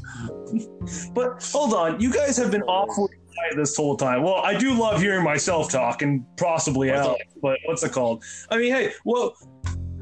[1.14, 4.22] But hold on, you guys have been awfully quiet this whole time.
[4.22, 7.00] Well, I do love hearing myself talk and possibly What's?
[7.00, 8.24] Alex, but what's it called?
[8.50, 9.36] I mean, hey, well,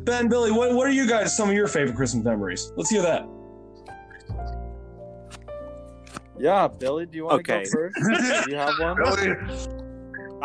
[0.05, 2.73] Ben, Billy, what, what are you guys some of your favorite Christmas memories?
[2.77, 3.27] Let's hear that.
[6.39, 7.65] Yeah, Billy, do you want to Okay.
[7.65, 8.45] go first?
[8.45, 8.97] Do you have one?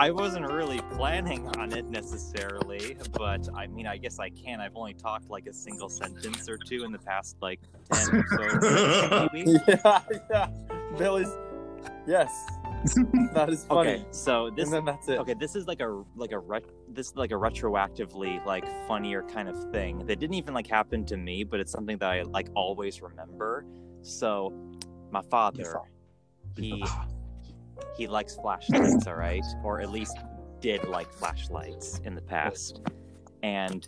[0.01, 4.59] I wasn't really planning on it necessarily, but I mean, I guess I can.
[4.59, 7.59] I've only talked like a single sentence or two in the past like
[7.93, 9.51] 10 or so maybe.
[9.67, 10.47] yeah, yeah.
[10.97, 11.29] Billy's.
[12.07, 12.31] Yes.
[13.35, 13.89] That is funny.
[13.91, 15.19] Okay, so this and then that's it.
[15.19, 19.21] okay, this is like a like a ret- this is like a retroactively like funnier
[19.21, 22.23] kind of thing that didn't even like happen to me, but it's something that I
[22.23, 23.65] like always remember.
[24.01, 24.51] So,
[25.11, 25.79] my father,
[26.57, 26.83] he
[27.97, 30.17] he likes flashlights, all right, or at least
[30.59, 32.81] did like flashlights in the past,
[33.43, 33.87] and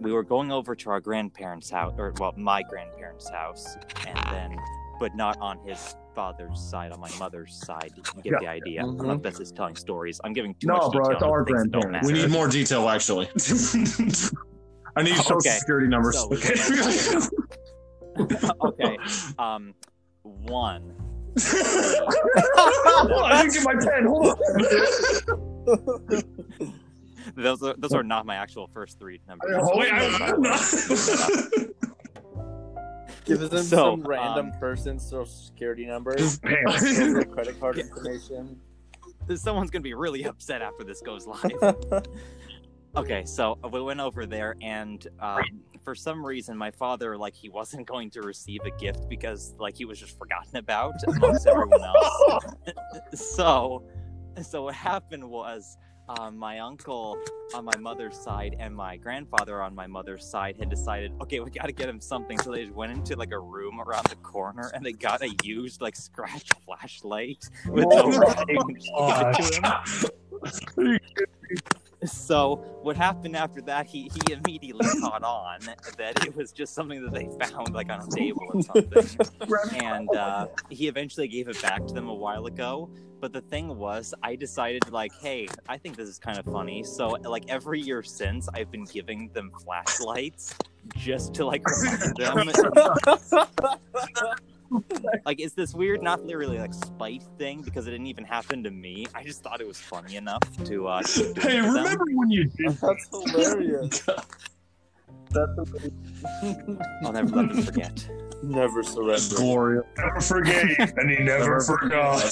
[0.00, 4.58] we were going over to our grandparents' house, or well, my grandparents' house, and then,
[5.00, 7.92] but not on his father's side, on my mother's side.
[7.96, 8.38] You get Yeah.
[8.40, 8.82] the idea.
[8.82, 9.00] Mhm.
[9.00, 10.18] Unless this is telling stories.
[10.24, 12.06] I'm giving too No, much bro, detail it's our things that don't grandparents.
[12.06, 13.26] We need more detail, actually.
[14.96, 15.50] I need social Okay.
[15.50, 16.14] security numbers.
[16.18, 16.54] So- okay.
[18.62, 18.96] okay.
[19.38, 19.74] Um,
[20.22, 20.94] one.
[21.38, 24.06] I didn't get my pen.
[24.06, 24.38] Hold
[25.68, 26.24] on.
[27.36, 29.50] Those are those are not my actual first three numbers.
[29.58, 30.30] Oh, wait, I,
[33.24, 36.38] Give them So, some random um, person's social security number, Pants.
[36.38, 38.60] their credit card information.
[39.34, 42.04] Someone's gonna be really upset after this goes live.
[42.94, 45.42] Okay, so we went over there, and um,
[45.86, 49.76] for some reason, my father like he wasn't going to receive a gift because like
[49.76, 52.44] he was just forgotten about amongst everyone else.
[53.14, 53.84] so,
[54.42, 55.78] so what happened was.
[56.08, 57.18] Um, my uncle
[57.52, 61.50] on my mother's side and my grandfather on my mother's side had decided, okay, we
[61.50, 62.38] got to get him something.
[62.38, 65.34] So they just went into like a room around the corner and they got a
[65.42, 68.76] used like scratch flashlight with no writing
[72.06, 72.66] and gave it to him.
[72.66, 73.86] So what happened after that?
[73.86, 75.60] He he immediately caught on
[75.98, 80.08] that it was just something that they found like on a table or something, and
[80.14, 82.90] uh, he eventually gave it back to them a while ago.
[83.20, 86.82] But the thing was, I decided like, hey, I think this is kind of funny.
[86.84, 90.54] So like every year since, I've been giving them flashlights
[90.96, 92.86] just to like remind them.
[95.24, 98.70] like it's this weird, not really like spite thing because it didn't even happen to
[98.70, 99.06] me.
[99.14, 101.74] I just thought it was funny enough to uh, keep doing Hey, it to them.
[101.74, 104.00] remember when you did That's hilarious.
[105.30, 106.78] That's hilarious.
[107.04, 108.08] I'll never let them forget.
[108.42, 109.36] Never surrender.
[109.36, 109.82] Gloria.
[109.96, 112.22] never forgave and he never forgot?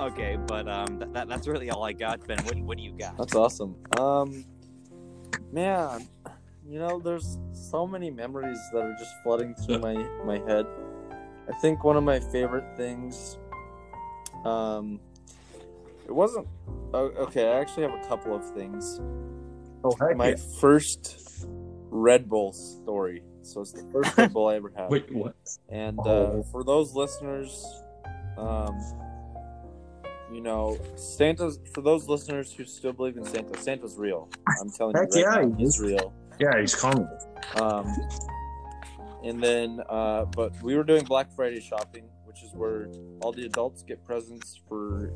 [0.00, 2.26] okay, but um, that, that, that's really all I got.
[2.26, 3.16] Ben, what, what do you got?
[3.16, 3.76] That's awesome.
[3.98, 4.44] Um,
[5.52, 6.08] man,
[6.68, 10.66] you know, there's so many memories that are just flooding through my my head.
[11.48, 13.38] I think one of my favorite things,
[14.44, 15.00] um,
[16.06, 16.46] it wasn't.
[16.94, 19.00] Okay, I actually have a couple of things.
[19.84, 21.46] Oh, heck My first
[21.90, 23.22] Red Bull story.
[23.42, 24.90] So it's the first Red Bull I ever had.
[24.90, 25.34] Wait, what?
[25.70, 26.42] And uh, Oh.
[26.50, 27.64] for those listeners,
[28.36, 28.76] um,
[30.30, 34.28] you know, Santa's for those listeners who still believe in Santa, Santa's real.
[34.60, 35.80] I'm telling Heck you right yeah, now, he he's is.
[35.80, 36.12] real.
[36.38, 37.08] Yeah, he's coming.
[37.60, 37.94] Um,
[39.24, 42.88] and then, uh, but we were doing Black Friday shopping, which is where
[43.20, 45.12] all the adults get presents for.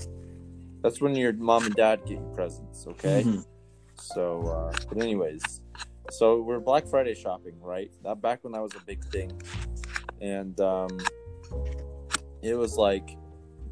[0.83, 3.23] That's when your mom and dad get you presents, okay?
[3.23, 3.41] Mm-hmm.
[3.95, 5.61] So, uh, but anyways,
[6.11, 7.91] so we're Black Friday shopping, right?
[8.03, 9.41] That back when that was a big thing,
[10.21, 10.99] and um,
[12.43, 13.17] it was like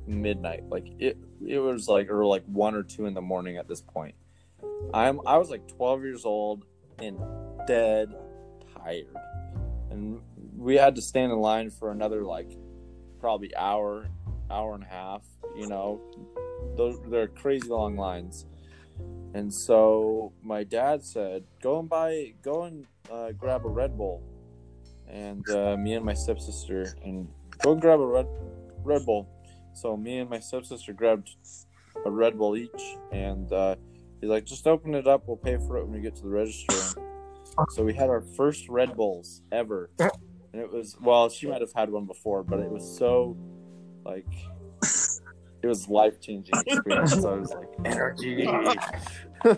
[0.07, 1.19] midnight, like it.
[1.45, 4.15] It was like or like one or two in the morning at this point.
[4.95, 6.65] I'm I was like 12 years old
[7.03, 7.19] and
[7.67, 8.15] dead
[8.77, 9.07] tired,
[9.91, 10.21] and
[10.57, 12.51] we had to stand in line for another like
[13.19, 14.09] probably hour,
[14.51, 15.23] hour and a half.
[15.57, 16.01] You know,
[16.77, 18.47] those they're crazy long lines.
[19.33, 24.23] And so my dad said, "Go and buy, go and uh, grab a Red Bull."
[25.09, 28.27] And uh, me and my stepsister, and go and grab a Red
[28.83, 29.29] Red Bull.
[29.73, 31.31] So me and my stepsister grabbed
[32.05, 33.77] a Red Bull each, and uh,
[34.20, 35.26] He's like, just open it up.
[35.26, 37.00] We'll pay for it when we get to the register.
[37.70, 41.72] So we had our first Red Bulls ever, and it was well, she might have
[41.74, 43.37] had one before, but it was so
[44.04, 44.26] like
[45.62, 47.12] it was life changing experience.
[47.20, 48.46] so I was like energy.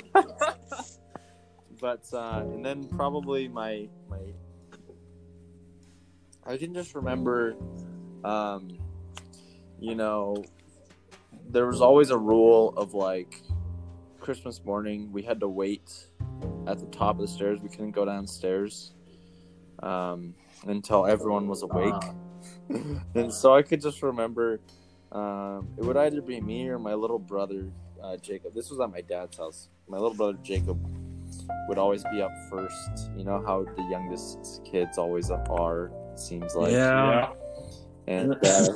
[1.80, 4.18] but uh, and then probably my my
[6.44, 7.54] I can just remember,
[8.24, 8.78] um,
[9.78, 10.44] you know,
[11.50, 13.42] there was always a rule of like
[14.22, 16.06] Christmas morning we had to wait
[16.68, 17.58] at the top of the stairs.
[17.60, 18.92] We couldn't go downstairs
[19.82, 22.02] um, until everyone was awake.
[23.16, 24.60] and so I could just remember
[25.10, 28.54] um, it would either be me or my little brother uh, Jacob.
[28.54, 29.68] This was at my dad's house.
[29.88, 30.78] My little brother Jacob
[31.68, 33.10] would always be up first.
[33.16, 35.90] You know how the youngest kids always are.
[36.12, 37.32] It seems like yeah.
[38.06, 38.68] and uh,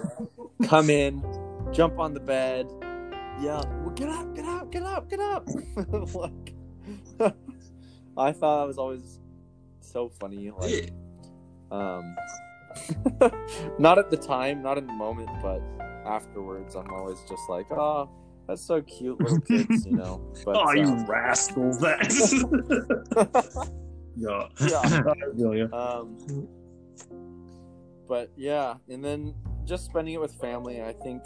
[0.65, 1.23] come in,
[1.73, 2.67] jump on the bed,
[3.41, 4.35] yell, well, "Get up!
[4.35, 4.71] Get up!
[4.71, 5.09] Get up!
[5.09, 5.49] Get up!"
[6.15, 6.55] like,
[8.17, 9.21] I thought I was always
[9.81, 10.51] so funny.
[10.51, 10.93] Like,
[11.71, 12.17] um,
[13.79, 15.63] not at the time, not in the moment, but
[16.07, 18.09] afterwards, I'm always just like, "Oh,
[18.47, 20.21] that's so cute, little kids," you know.
[20.45, 21.79] But oh, you um, rascals!
[21.81, 22.03] That.
[24.17, 24.49] yeah.
[24.61, 24.81] Yeah.
[24.81, 25.67] I feel ya.
[25.73, 26.49] um,
[28.09, 30.83] but yeah, and then just spending it with family.
[30.83, 31.25] I think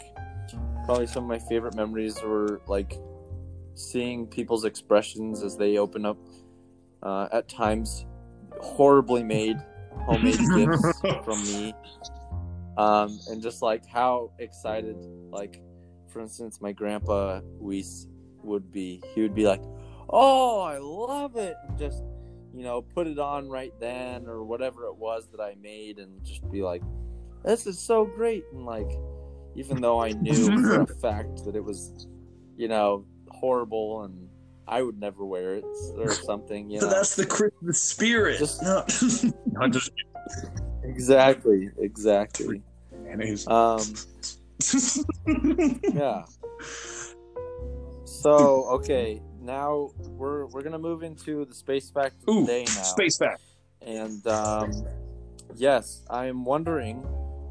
[0.85, 2.97] probably some of my favorite memories were like
[3.75, 6.17] seeing people's expressions as they open up
[7.03, 8.05] uh, at times.
[8.59, 9.57] Horribly made
[10.05, 11.73] homemade gifts from me.
[12.77, 14.95] Um, and just like how excited
[15.29, 15.61] like
[16.07, 18.07] for instance my grandpa Weiss
[18.43, 19.01] would be.
[19.13, 19.61] He would be like
[20.11, 21.55] oh i love it!
[21.67, 22.03] And just
[22.53, 26.23] you know put it on right then or whatever it was that i made and
[26.23, 26.83] just be like
[27.43, 28.43] this is so great!
[28.51, 28.91] And like
[29.55, 32.07] even though I knew for a fact that it was,
[32.57, 34.29] you know, horrible and
[34.67, 35.65] I would never wear it
[35.97, 36.89] or something, you know.
[36.89, 38.39] That's the Christmas spirit.
[38.39, 38.85] Just- No.
[39.69, 39.91] Just
[40.83, 42.61] exactly, exactly.
[43.47, 43.83] Um,
[45.93, 46.23] yeah.
[48.05, 52.63] So okay, now we're we're gonna move into the space fact of Ooh, the day
[52.63, 52.83] now.
[52.83, 53.41] Space fact.
[53.81, 54.71] And um,
[55.55, 57.05] yes, I am wondering,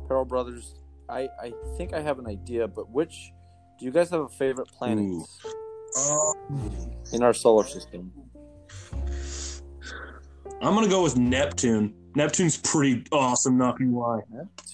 [0.06, 0.74] Peril Brothers.
[1.10, 3.32] I I think I have an idea, but which
[3.78, 5.24] do you guys have a favorite planet Ooh.
[7.12, 8.12] in our solar system?
[10.62, 11.94] I'm gonna go with Neptune.
[12.14, 14.20] Neptune's pretty awesome, not gonna lie.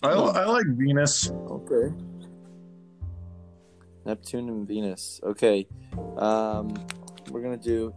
[0.02, 1.30] I, I like Venus.
[1.30, 1.94] Okay.
[4.04, 5.20] Neptune and Venus.
[5.22, 5.66] Okay.
[6.16, 6.74] Um,
[7.30, 7.94] we're gonna do.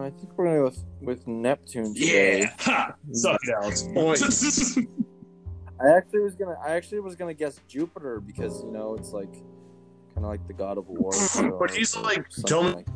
[0.00, 2.40] Uh, I think we're gonna go with, with Neptune today.
[2.40, 2.94] Yeah, ha!
[3.12, 3.86] suck it, Alex.
[3.96, 4.14] Oi.
[5.82, 6.56] I actually was gonna.
[6.64, 10.52] I actually was gonna guess Jupiter because you know it's like kind of like the
[10.54, 11.12] god of war.
[11.14, 12.86] so- But he's like, something don't- like.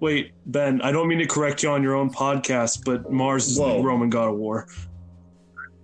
[0.00, 3.58] Wait, Ben, I don't mean to correct you on your own podcast, but Mars is
[3.58, 3.78] Whoa.
[3.78, 4.66] the Roman god of war.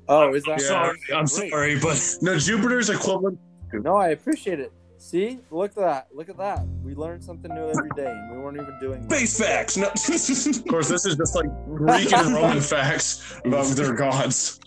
[0.08, 0.60] Oh, is I'm that?
[0.62, 0.66] Yeah.
[0.68, 1.50] sorry, I'm Great.
[1.50, 3.38] sorry, but No, Jupiter's equivalent.
[3.72, 4.72] No, I appreciate it.
[5.04, 6.08] See, look at that.
[6.14, 6.66] Look at that.
[6.82, 9.00] We learn something new every day, and we weren't even doing.
[9.06, 9.10] much.
[9.12, 9.76] space facts.
[9.76, 9.88] No.
[9.88, 14.58] Of course, this is just like Greek and Roman facts about their gods.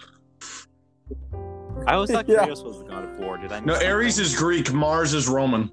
[1.87, 2.45] I always thought Yeah.
[2.45, 3.39] Kratos was the god of war.
[3.39, 3.61] Did I?
[3.61, 5.71] No, miss Ares is Greek, Mars is Roman.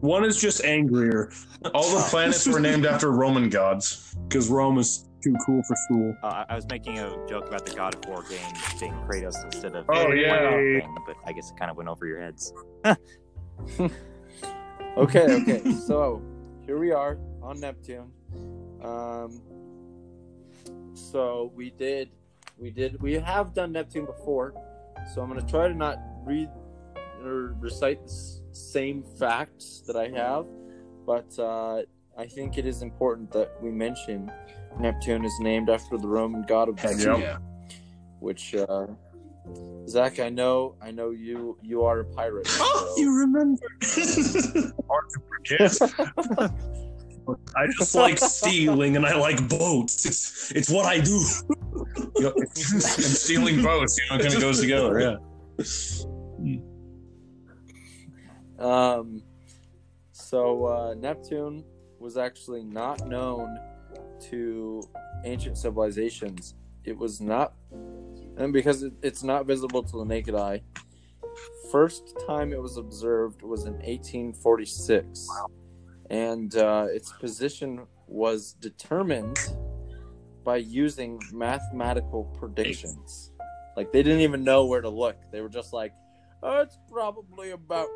[0.00, 1.32] One is just angrier
[1.74, 4.16] All the planets were named after Roman gods.
[4.28, 6.16] because Rome is too cool for school.
[6.22, 8.40] Uh, I was making a joke about the God of War game
[8.80, 10.44] being Kratos instead of Oh, yeah.
[10.50, 12.52] one thing, but I guess it kind of went over your heads.
[14.94, 15.72] Okay, okay.
[15.72, 16.20] so
[16.66, 18.12] here we are on Neptune.
[18.82, 19.40] Um,
[20.92, 22.10] so we did,
[22.58, 24.52] we did, we have done Neptune before.
[25.14, 26.50] So I'm gonna try to not read
[27.24, 30.44] or recite the same facts that I have,
[31.06, 31.82] but uh,
[32.18, 34.30] I think it is important that we mention
[34.78, 37.38] Neptune is named after the Roman god of sea, Yeah.
[38.20, 38.88] which uh,
[39.88, 42.46] Zach, I know, I know you you are a pirate.
[42.50, 43.62] Oh, so- you remember?
[45.50, 45.80] Yes.
[47.56, 50.06] I just like stealing and I like boats.
[50.06, 51.20] It's it's what I do.
[52.16, 52.48] and
[52.82, 55.00] stealing boats, you know, kind of goes together.
[55.00, 55.16] Yeah.
[58.58, 59.22] Um,
[60.12, 61.64] so uh, Neptune
[61.98, 63.58] was actually not known
[64.30, 64.82] to
[65.24, 66.54] ancient civilizations.
[66.84, 67.54] It was not,
[68.42, 70.60] and because it, it's not visible to the naked eye.
[71.70, 75.28] First time it was observed was in 1846,
[76.10, 79.38] and uh, its position was determined
[80.44, 83.32] by using mathematical predictions.
[83.76, 85.16] Like they didn't even know where to look.
[85.30, 85.92] They were just like,
[86.42, 87.88] "Oh, it's probably about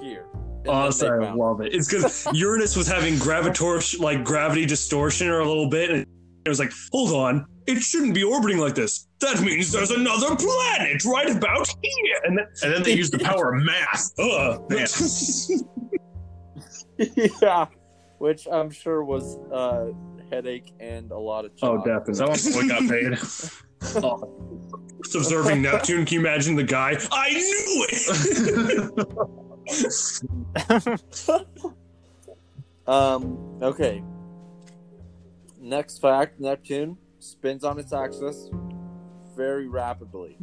[0.00, 0.26] here.
[0.66, 1.74] Honestly, I love it.
[1.74, 6.06] It's because Uranus was having gravitor like gravity distortion or a little bit, and
[6.44, 9.06] it was like, hold on, it shouldn't be orbiting like this.
[9.24, 12.20] That means there's another planet right about here.
[12.24, 14.12] And then, And then they use the power of math.
[14.18, 14.86] uh, man.
[17.40, 17.66] yeah,
[18.18, 19.92] which I'm sure was uh,
[20.30, 21.52] headache and a lot of.
[21.62, 21.86] oh, job.
[21.86, 22.36] definitely.
[22.36, 23.12] Someone got paid.
[25.14, 26.98] Observing Neptune, can you imagine the guy?
[27.10, 27.86] I knew
[31.30, 32.86] it.
[32.86, 33.58] Um.
[33.62, 34.02] Okay.
[35.58, 38.50] Next fact: Neptune spins on its axis
[39.36, 40.36] very rapidly.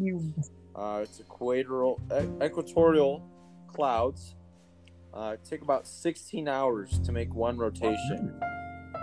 [0.75, 3.21] Uh, its equatorial e- equatorial
[3.67, 4.35] clouds
[5.13, 8.33] uh, take about 16 hours to make one rotation,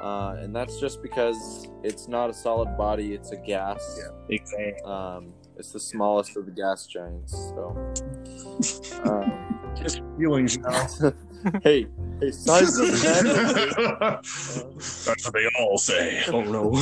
[0.01, 3.98] uh, and that's just because it's not a solid body; it's a gas.
[3.98, 4.83] Yeah, exactly.
[4.85, 7.33] Um, it's the smallest of the gas giants.
[7.33, 7.77] So,
[9.05, 10.87] um, Just feelings, now.
[11.62, 11.87] hey,
[12.20, 14.20] hey, size doesn't matter.
[14.22, 16.22] That's what they all say.
[16.29, 16.72] Oh no.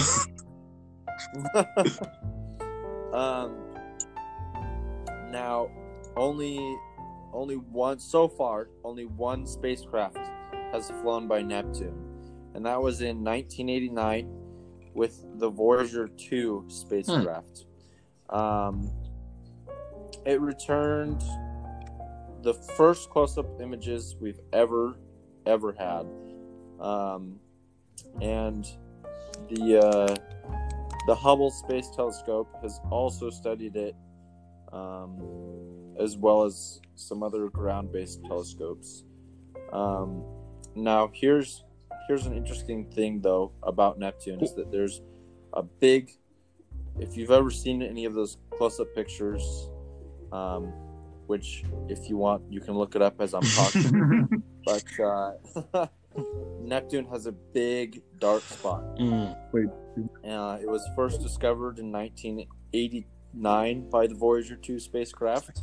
[3.16, 3.56] Um,
[5.30, 5.70] now,
[6.16, 6.58] only
[7.32, 10.18] only one so far, only one spacecraft
[10.72, 14.28] has flown by Neptune, and that was in 1989
[14.94, 17.66] with the Voyager 2 spacecraft.
[18.30, 18.90] Um,
[20.24, 21.22] it returned
[22.42, 24.98] the first close-up images we've ever
[25.46, 26.06] ever had,
[26.80, 27.38] um,
[28.20, 28.66] and
[29.48, 30.14] the uh,
[31.06, 33.94] the Hubble Space Telescope has also studied it,
[34.72, 35.20] um,
[35.98, 39.04] as well as some other ground-based telescopes.
[39.72, 40.24] Um,
[40.74, 41.64] now, here's
[42.08, 45.00] here's an interesting thing though about Neptune is that there's
[45.52, 46.10] a big.
[46.98, 49.70] If you've ever seen any of those close-up pictures,
[50.32, 50.72] um,
[51.26, 55.86] which if you want you can look it up as I'm talking, but uh,
[56.66, 58.82] Neptune has a big dark spot.
[58.98, 59.34] Mm.
[60.24, 65.62] Uh, it was first discovered in 1989 by the Voyager 2 spacecraft.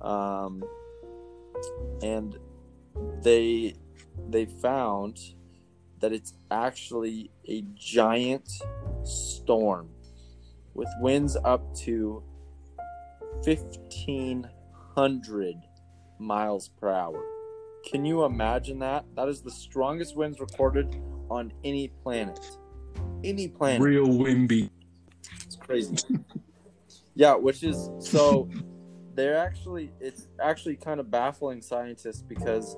[0.00, 0.64] Um,
[2.02, 2.36] and
[3.22, 3.76] they
[4.28, 5.18] they found
[6.00, 8.50] that it's actually a giant
[9.04, 9.88] storm
[10.74, 12.20] with winds up to
[13.44, 15.54] 1500
[16.18, 17.31] miles per hour.
[17.84, 19.04] Can you imagine that?
[19.16, 20.96] That is the strongest winds recorded
[21.30, 22.38] on any planet.
[23.24, 23.80] Any planet.
[23.80, 24.70] Real Wimby.
[25.44, 25.96] It's crazy.
[27.14, 28.48] yeah, which is so
[29.14, 32.76] they're actually it's actually kind of baffling scientists because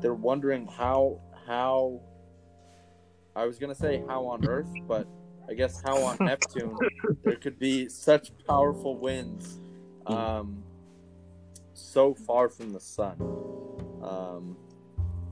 [0.00, 2.00] they're wondering how how
[3.36, 5.06] I was gonna say how on Earth, but
[5.48, 6.76] I guess how on Neptune
[7.22, 9.58] there could be such powerful winds
[10.06, 10.63] um,
[11.94, 13.16] so far from the sun.
[14.02, 14.56] Um,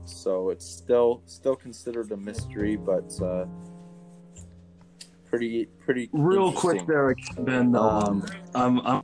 [0.05, 3.45] so it's still still considered a mystery, but uh,
[5.25, 7.75] pretty pretty Real quick there, Ben.
[7.75, 9.03] Um, Um, I'm, I'm,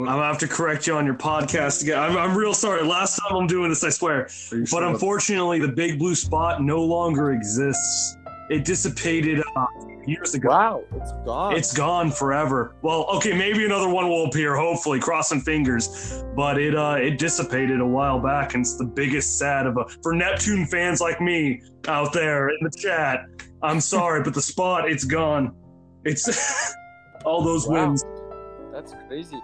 [0.00, 1.98] I'm gonna have to correct you on your podcast again.
[1.98, 2.84] I'm, I'm real sorry.
[2.84, 4.28] Last time I'm doing this, I swear.
[4.70, 8.16] But unfortunately, the big blue spot no longer exists.
[8.50, 9.66] It dissipated uh,
[10.06, 10.48] years ago.
[10.48, 11.56] Wow, it's gone.
[11.56, 12.76] It's gone forever.
[12.82, 14.56] Well, okay, maybe another one will appear.
[14.56, 16.24] Hopefully, crossing fingers.
[16.36, 19.84] But it uh, it dissipated a while back, and it's the biggest sad of a
[20.02, 23.20] for Neptune fans like me out there in the chat.
[23.62, 25.54] I'm sorry, but the spot it's gone.
[26.04, 26.74] It's
[27.24, 27.86] all those Wow.
[27.86, 28.04] winds.
[28.72, 29.40] That's crazy.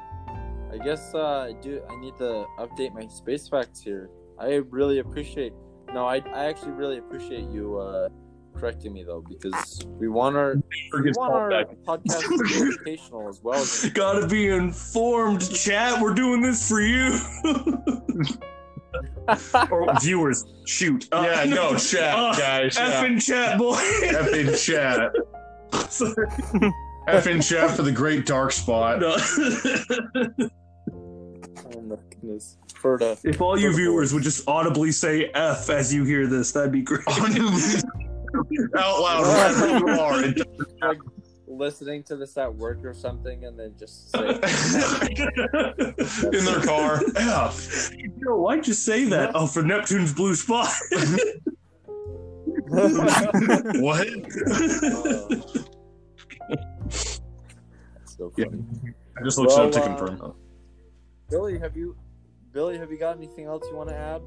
[0.73, 1.83] I guess uh, I do.
[1.89, 4.11] I need to update my space facts here.
[4.39, 5.53] I really appreciate.
[5.93, 8.09] No, I, I actually really appreciate you uh,
[8.55, 10.57] correcting me though, because we want our
[10.93, 16.01] we want our podcast to be educational as well as Gotta be informed, chat.
[16.01, 17.19] We're doing this for you.
[19.71, 21.09] or viewers, shoot.
[21.13, 22.77] Uh, yeah, no, chat, uh, guys.
[22.77, 23.03] Yeah.
[23.03, 23.75] Effing chat, boy.
[23.75, 25.13] Effing chat.
[25.91, 26.27] Sorry.
[27.09, 29.01] Effing chat for the great dark spot.
[29.01, 29.17] No.
[31.75, 32.57] oh my goodness.
[32.75, 36.53] For the if all you viewers would just audibly say F as you hear this,
[36.53, 37.05] that'd be great.
[38.79, 40.25] Out loud, wherever you are.
[40.25, 40.47] It
[40.83, 40.99] like
[41.47, 44.21] listening to this at work or something, and then just say,
[46.39, 47.03] in their car.
[47.17, 47.91] F.
[48.19, 49.33] Yo, why'd you say that?
[49.35, 50.73] Oh, for Neptune's blue spot.
[52.71, 54.07] What?
[56.49, 58.47] That's so Yeah.
[59.19, 60.35] I just looked it up to uh, confirm.
[61.31, 61.97] Billy, have you,
[62.53, 64.23] Billy, have you got anything else you want to add?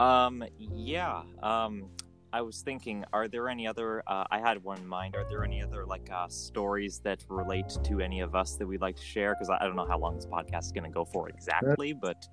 [0.00, 1.22] Um, yeah.
[1.42, 1.86] Um,
[2.36, 4.02] I was thinking, are there any other?
[4.06, 5.16] Uh, I had one in mind.
[5.16, 8.82] Are there any other like uh, stories that relate to any of us that we'd
[8.82, 9.34] like to share?
[9.34, 11.94] Because I, I don't know how long this podcast is going to go for exactly,
[11.94, 12.28] but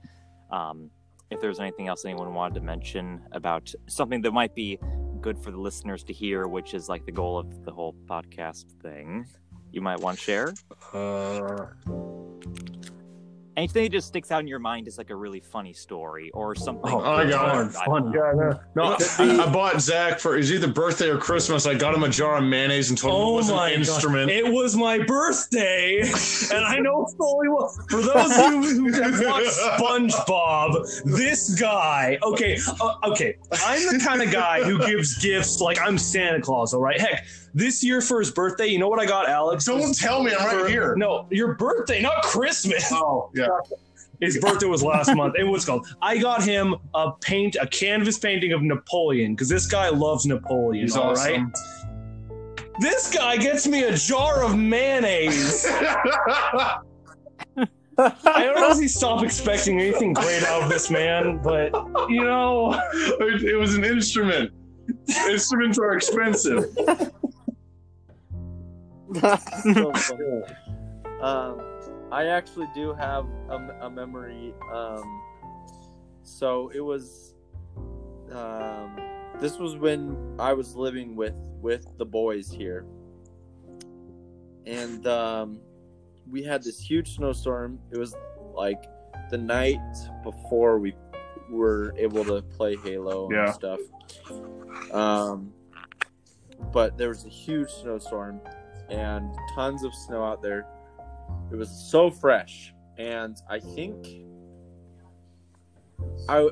[0.51, 0.89] um,
[1.32, 4.78] if there's anything else anyone wanted to mention about something that might be
[5.22, 8.66] good for the listeners to hear, which is like the goal of the whole podcast
[8.82, 9.26] thing,
[9.72, 10.54] you might want to share.
[10.91, 11.68] Uh,
[13.56, 16.56] Anything that just sticks out in your mind is like a really funny story or
[16.56, 16.91] something.
[16.91, 18.12] oh, I got darn, I funny.
[18.16, 18.60] Yeah, no.
[18.76, 21.68] No, I, I bought Zach for his either birthday or Christmas.
[21.68, 23.80] I got him a jar of mayonnaise and told him it Oh was my an
[23.82, 24.30] instrument.
[24.30, 24.36] God.
[24.36, 25.99] It was my birthday,
[26.51, 27.70] and I know fully well.
[27.89, 34.04] For those of you who have watched SpongeBob, this guy, okay, uh, okay, I'm the
[34.04, 36.99] kind of guy who gives gifts like I'm Santa Claus, all right?
[36.99, 39.66] Heck, this year for his birthday, you know what I got Alex?
[39.66, 40.95] Don't tell me I'm right For- here.
[40.95, 42.91] No, your birthday, not Christmas.
[42.91, 43.47] Oh, yeah.
[44.20, 45.36] His birthday was last month.
[45.38, 45.86] And what's it called?
[46.01, 50.86] I got him a paint, a canvas painting of Napoleon because this guy loves Napoleon.
[50.86, 51.41] He's all right.
[51.41, 51.51] awesome.
[52.80, 55.66] This guy gets me a jar of mayonnaise.
[57.97, 61.72] I don't honestly stop expecting anything great out of this man, but
[62.10, 64.51] you know, it, it was an instrument.
[65.28, 66.66] Instruments are expensive.
[69.74, 70.43] so funny.
[71.22, 71.61] Um,
[72.11, 74.53] I actually do have a, a memory.
[74.74, 75.22] Um,
[76.24, 77.34] so it was.
[78.32, 78.95] Um,
[79.39, 82.86] this was when I was living with with the boys here,
[84.66, 85.59] and um,
[86.30, 87.80] we had this huge snowstorm.
[87.91, 88.16] It was
[88.53, 88.84] like
[89.30, 89.80] the night
[90.24, 90.95] before we
[91.49, 93.51] were able to play Halo and Yeah.
[93.51, 93.80] stuff.
[94.91, 95.51] Um,
[96.72, 98.39] but there was a huge snowstorm
[98.89, 100.65] and tons of snow out there.
[101.51, 104.05] It was so fresh, and I think
[106.29, 106.49] I,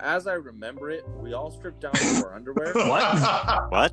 [0.00, 3.70] as I remember it, we all stripped down to our underwear What?
[3.70, 3.92] What?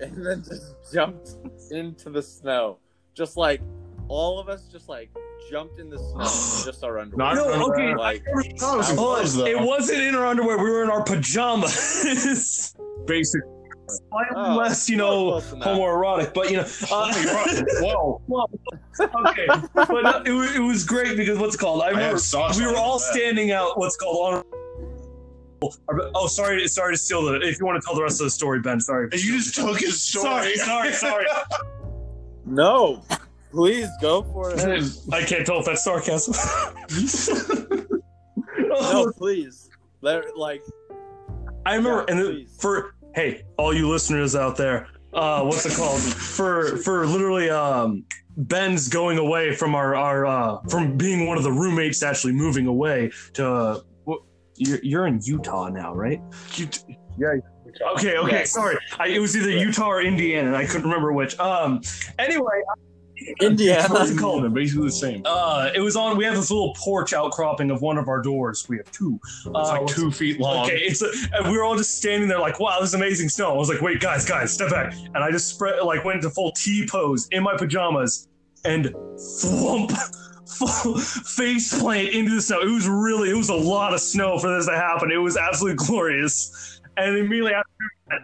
[0.00, 1.30] And then just jumped
[1.70, 2.78] into the snow,
[3.14, 3.60] just like
[4.08, 5.10] all of us, just like
[5.50, 7.34] jumped in the snow, in just our underwear.
[7.34, 7.94] Not No, okay.
[7.94, 8.96] like it was Hold on.
[8.96, 9.46] clothes, though.
[9.46, 10.58] it wasn't in our underwear.
[10.58, 12.74] We were in our pajamas.
[13.06, 13.42] basic.
[14.08, 16.66] Slightly Oh, less, you know, homoerotic, but you know.
[16.92, 18.20] Uh, Whoa.
[18.26, 18.50] well,
[19.28, 21.82] okay, but uh, it, wa- it was great because what's called?
[21.82, 23.04] I I remember had socks we were all that.
[23.12, 23.78] standing out.
[23.78, 24.44] What's called on.
[26.14, 27.40] Oh, sorry, sorry to steal the.
[27.40, 29.08] If you want to tell the rest of the story, Ben, sorry.
[29.12, 30.56] You just took his story.
[30.56, 31.26] Sorry, sorry, sorry.
[32.46, 33.04] no,
[33.52, 34.60] please go for it.
[35.12, 36.34] I can't tell if that's sarcasm.
[38.56, 39.68] No, please.
[40.00, 40.62] Let like
[41.66, 42.56] I remember, Yeah, and then please.
[42.60, 46.00] for hey, all you listeners out there, uh, what's it called?
[46.00, 48.04] for for literally, um,
[48.36, 52.66] Ben's going away from our our uh, from being one of the roommates actually moving
[52.66, 53.46] away to.
[53.46, 53.80] Uh,
[54.56, 56.20] you're, you're in Utah now, right?
[56.54, 56.98] You t-
[57.94, 58.50] Okay, okay, Yes.
[58.52, 58.76] sorry.
[58.98, 61.38] I, it was either Utah or Indiana, and I couldn't remember which.
[61.40, 61.80] Um,
[62.18, 62.60] anyway,
[63.40, 63.88] Indiana.
[63.92, 64.42] What's it called?
[64.42, 65.22] They're basically the same.
[65.24, 66.16] uh, it was on.
[66.16, 68.66] We have this little porch outcropping of one of our doors.
[68.68, 69.18] We have two.
[69.24, 70.66] It's Uh, like what's- two feet long.
[70.66, 73.28] Okay, it's a, and we were all just standing there like, wow, this is amazing
[73.28, 73.52] snow.
[73.52, 74.94] I was like, wait, guys, guys, step back.
[75.14, 78.28] And I just spread, like, went into full T pose in my pajamas
[78.64, 78.94] and
[79.40, 79.90] flump,
[80.46, 82.60] full face plant into the snow.
[82.60, 85.10] It was really, it was a lot of snow for this to happen.
[85.10, 86.80] It was absolutely glorious.
[86.98, 87.71] And immediately after that,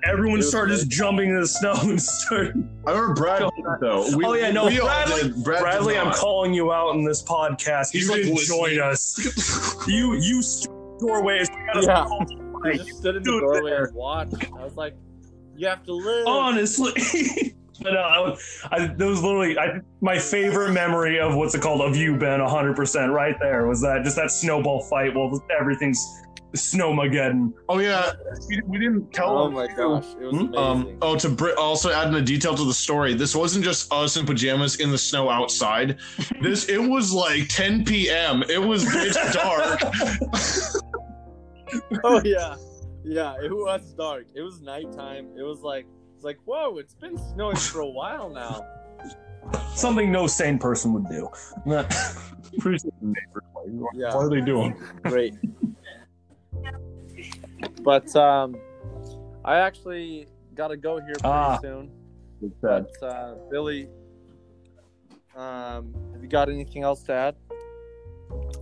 [0.04, 2.68] everyone started just jumping in the snow and started.
[2.86, 3.42] I remember Brad
[3.80, 4.16] though.
[4.16, 5.44] We- Oh, yeah, no, we Bradley- did.
[5.44, 7.92] Brad did Bradley, I'm calling you out in this podcast.
[7.92, 8.58] He's you like didn't listening.
[8.76, 9.84] join us.
[9.88, 11.48] You, you stood in doorways.
[11.82, 12.04] Yeah.
[12.04, 12.06] I
[12.68, 13.84] Like, just stood in the Dude, doorway there.
[13.86, 14.34] and watched.
[14.52, 14.94] I was like,
[15.56, 16.92] "You have to live." honestly.
[17.80, 21.62] But no, I, was- I, that was literally I, my favorite memory of what's it
[21.62, 22.40] called of you, Ben.
[22.42, 26.04] 100 percent right there was that just that snowball fight while everything's
[26.54, 27.52] snowmageddon.
[27.68, 28.12] Oh yeah,
[28.48, 29.54] we, we didn't tell Oh him.
[29.54, 30.36] my gosh, it was Hmm?
[30.54, 30.56] amazing.
[30.56, 33.92] Um, oh, to br- also add in a detail to the story, this wasn't just
[33.92, 35.98] us in pajamas in the snow outside.
[36.42, 38.42] This it was like 10 p.m.
[38.48, 39.80] It was pitch dark.
[42.04, 42.56] oh yeah,
[43.04, 43.34] yeah.
[43.42, 44.26] It was dark.
[44.34, 45.28] It was nighttime.
[45.36, 46.78] It was like it's like whoa.
[46.78, 48.64] It's been snowing for a while now.
[49.74, 51.28] Something no sane person would do.
[52.58, 53.88] Appreciate the neighbors.
[53.94, 54.14] Yeah.
[54.14, 54.76] What are they doing?
[55.04, 55.34] Great.
[57.82, 58.56] But um,
[59.44, 61.58] I actually got to go here pretty Ah.
[61.60, 61.90] soon.
[62.60, 63.88] But uh, Billy,
[65.34, 67.36] um, have you got anything else to add?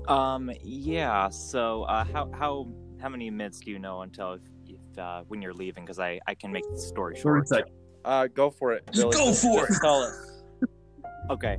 [0.09, 1.29] Um, yeah.
[1.29, 2.69] So, uh, how how
[3.01, 5.85] how many minutes do you know until if, if uh, when you're leaving?
[5.85, 7.49] Because I I can make the story short.
[7.49, 7.73] seconds.
[8.05, 8.85] Uh, go for it.
[8.93, 9.17] Just Billy.
[9.17, 10.43] go for Just Tell us.
[11.29, 11.59] Okay.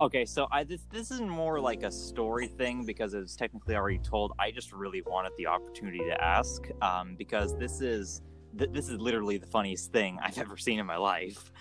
[0.00, 3.76] Okay, so I this this is more like a story thing because it was technically
[3.76, 4.32] already told.
[4.38, 8.22] I just really wanted the opportunity to ask, um, because this is
[8.58, 11.52] th- this is literally the funniest thing I've ever seen in my life,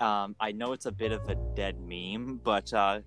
[0.00, 3.00] Um, I know it's a bit of a dead meme, but uh,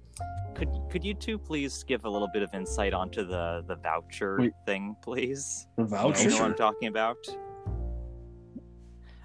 [0.55, 4.37] could could you two please give a little bit of insight onto the the voucher
[4.41, 4.51] Wait.
[4.65, 5.67] thing, please?
[5.77, 6.29] The You voucher.
[6.31, 7.15] know what I'm talking about?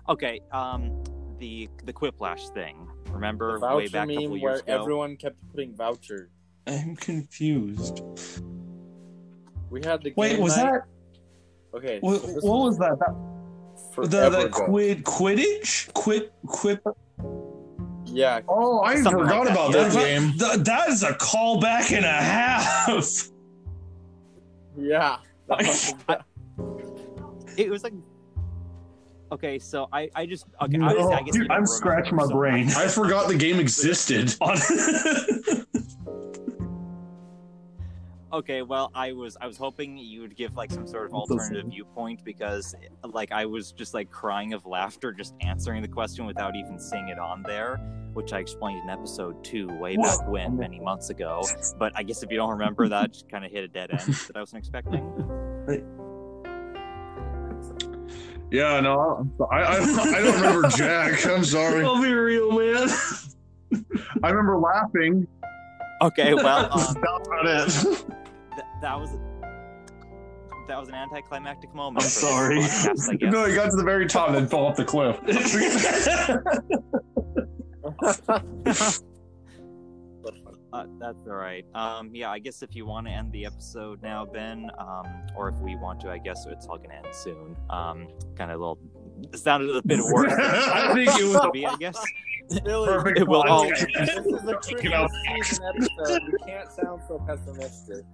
[0.09, 1.03] Okay, um,
[1.39, 2.89] the the Quiplash thing.
[3.11, 4.81] Remember The way voucher back a couple meme years where ago?
[4.83, 6.31] everyone kept putting voucher.
[6.67, 8.03] I'm confused.
[9.71, 11.99] We had the Wait, game was night- that okay?
[12.01, 12.99] what, this what was that?
[12.99, 13.15] that
[13.97, 14.65] the forever the ago.
[14.67, 16.83] quid Quidditch quit quip.
[18.07, 19.89] Yeah, Oh, I Something like forgot that, about yeah.
[19.89, 20.33] that game.
[20.39, 23.29] Th- that is a callback and a half.
[24.79, 25.19] yeah.
[25.49, 25.61] That
[26.09, 26.19] I-
[27.57, 27.93] It was like.
[29.33, 30.77] Okay, so I I just okay.
[30.77, 32.69] No, obviously, I guess dude, I'm scratching my so brain.
[32.71, 34.35] I forgot the game existed.
[38.37, 41.65] Okay, well, I was I was hoping you would give like some sort of alternative
[41.71, 46.55] viewpoint because like I was just like crying of laughter just answering the question without
[46.55, 47.77] even seeing it on there,
[48.13, 51.43] which I explained in episode two way back when many months ago.
[51.79, 54.01] But I guess if you don't remember that, just kind of hit a dead end
[54.01, 55.97] that I wasn't expecting.
[58.51, 61.27] Yeah, no, I, I, I don't remember Jack.
[61.27, 61.85] I'm sorry.
[61.85, 62.89] I'll be real, man.
[64.23, 65.27] I remember laughing.
[66.03, 67.69] Okay, well, um, That's about it.
[67.71, 68.05] th-
[68.83, 69.11] that was
[70.69, 72.03] that was an anticlimactic moment.
[72.05, 72.59] I'm sorry.
[72.59, 75.17] podcast, No, he got to the very top and then fell off the cliff.
[80.77, 81.65] Uh, that's all right.
[81.75, 85.07] Um, yeah, I guess if you want to end the episode now, Ben, um,
[85.37, 87.57] or if we want to, I guess it's all gonna end soon.
[87.71, 88.79] Um, kind of a little.
[89.33, 90.33] It sounded a bit worse.
[90.39, 91.99] I think it was to be, I guess.
[92.65, 93.19] Billy, perfect.
[93.21, 94.07] It will all- podcast.
[94.07, 96.23] this is a Fucking season episode.
[96.33, 98.05] We can't sound so pessimistic.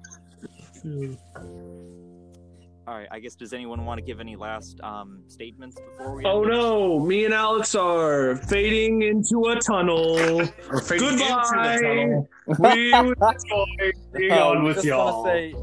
[2.87, 3.07] All right.
[3.12, 6.24] I guess does anyone want to give any last um, statements before we?
[6.24, 6.55] Oh end it?
[6.57, 10.16] no, me and Alex are fading into a tunnel.
[10.16, 11.76] We're fading into Goodbye.
[11.76, 12.28] the tunnel.
[12.59, 15.24] we will enjoy being Um, on with y'all.
[15.24, 15.55] say,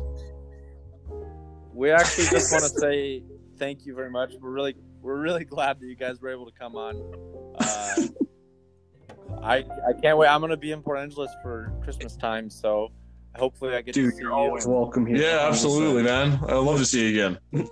[1.74, 3.24] we actually just want to say
[3.58, 4.34] thank you very much.
[4.40, 6.96] We're really we're really glad that you guys were able to come on.
[7.60, 7.96] Uh,
[9.44, 10.28] I I can't wait.
[10.30, 12.90] I'm gonna be in Port Angeles for Christmas time, so
[13.36, 14.36] hopefully I get Dude, to see you're you.
[14.38, 15.18] always welcome here.
[15.18, 16.40] Yeah, absolutely, man.
[16.48, 17.68] I'd love to see you again.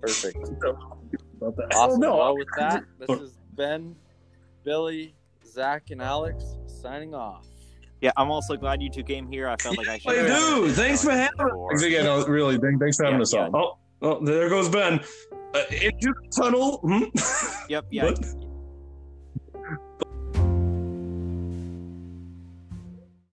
[0.00, 0.38] Perfect.
[1.42, 1.68] Awesome.
[1.74, 2.16] Oh, no.
[2.16, 3.94] Well, with that, this is Ben,
[4.64, 5.14] Billy,
[5.46, 7.46] Zach, and Alex signing off.
[8.00, 9.46] Yeah, I'm also glad you two came here.
[9.46, 10.14] I felt like I should.
[10.16, 11.38] Hey, dude, thanks for having
[11.74, 11.82] us.
[11.82, 12.04] Again.
[12.04, 13.40] No, really, thanks for having Yeah, us yeah.
[13.48, 13.54] on.
[13.54, 14.98] Oh, oh, there goes Ben.
[15.54, 16.78] Uh, into the tunnel.
[16.78, 17.04] Hmm?
[17.68, 17.84] Yep.
[17.90, 18.10] Yeah.
[18.10, 18.24] But-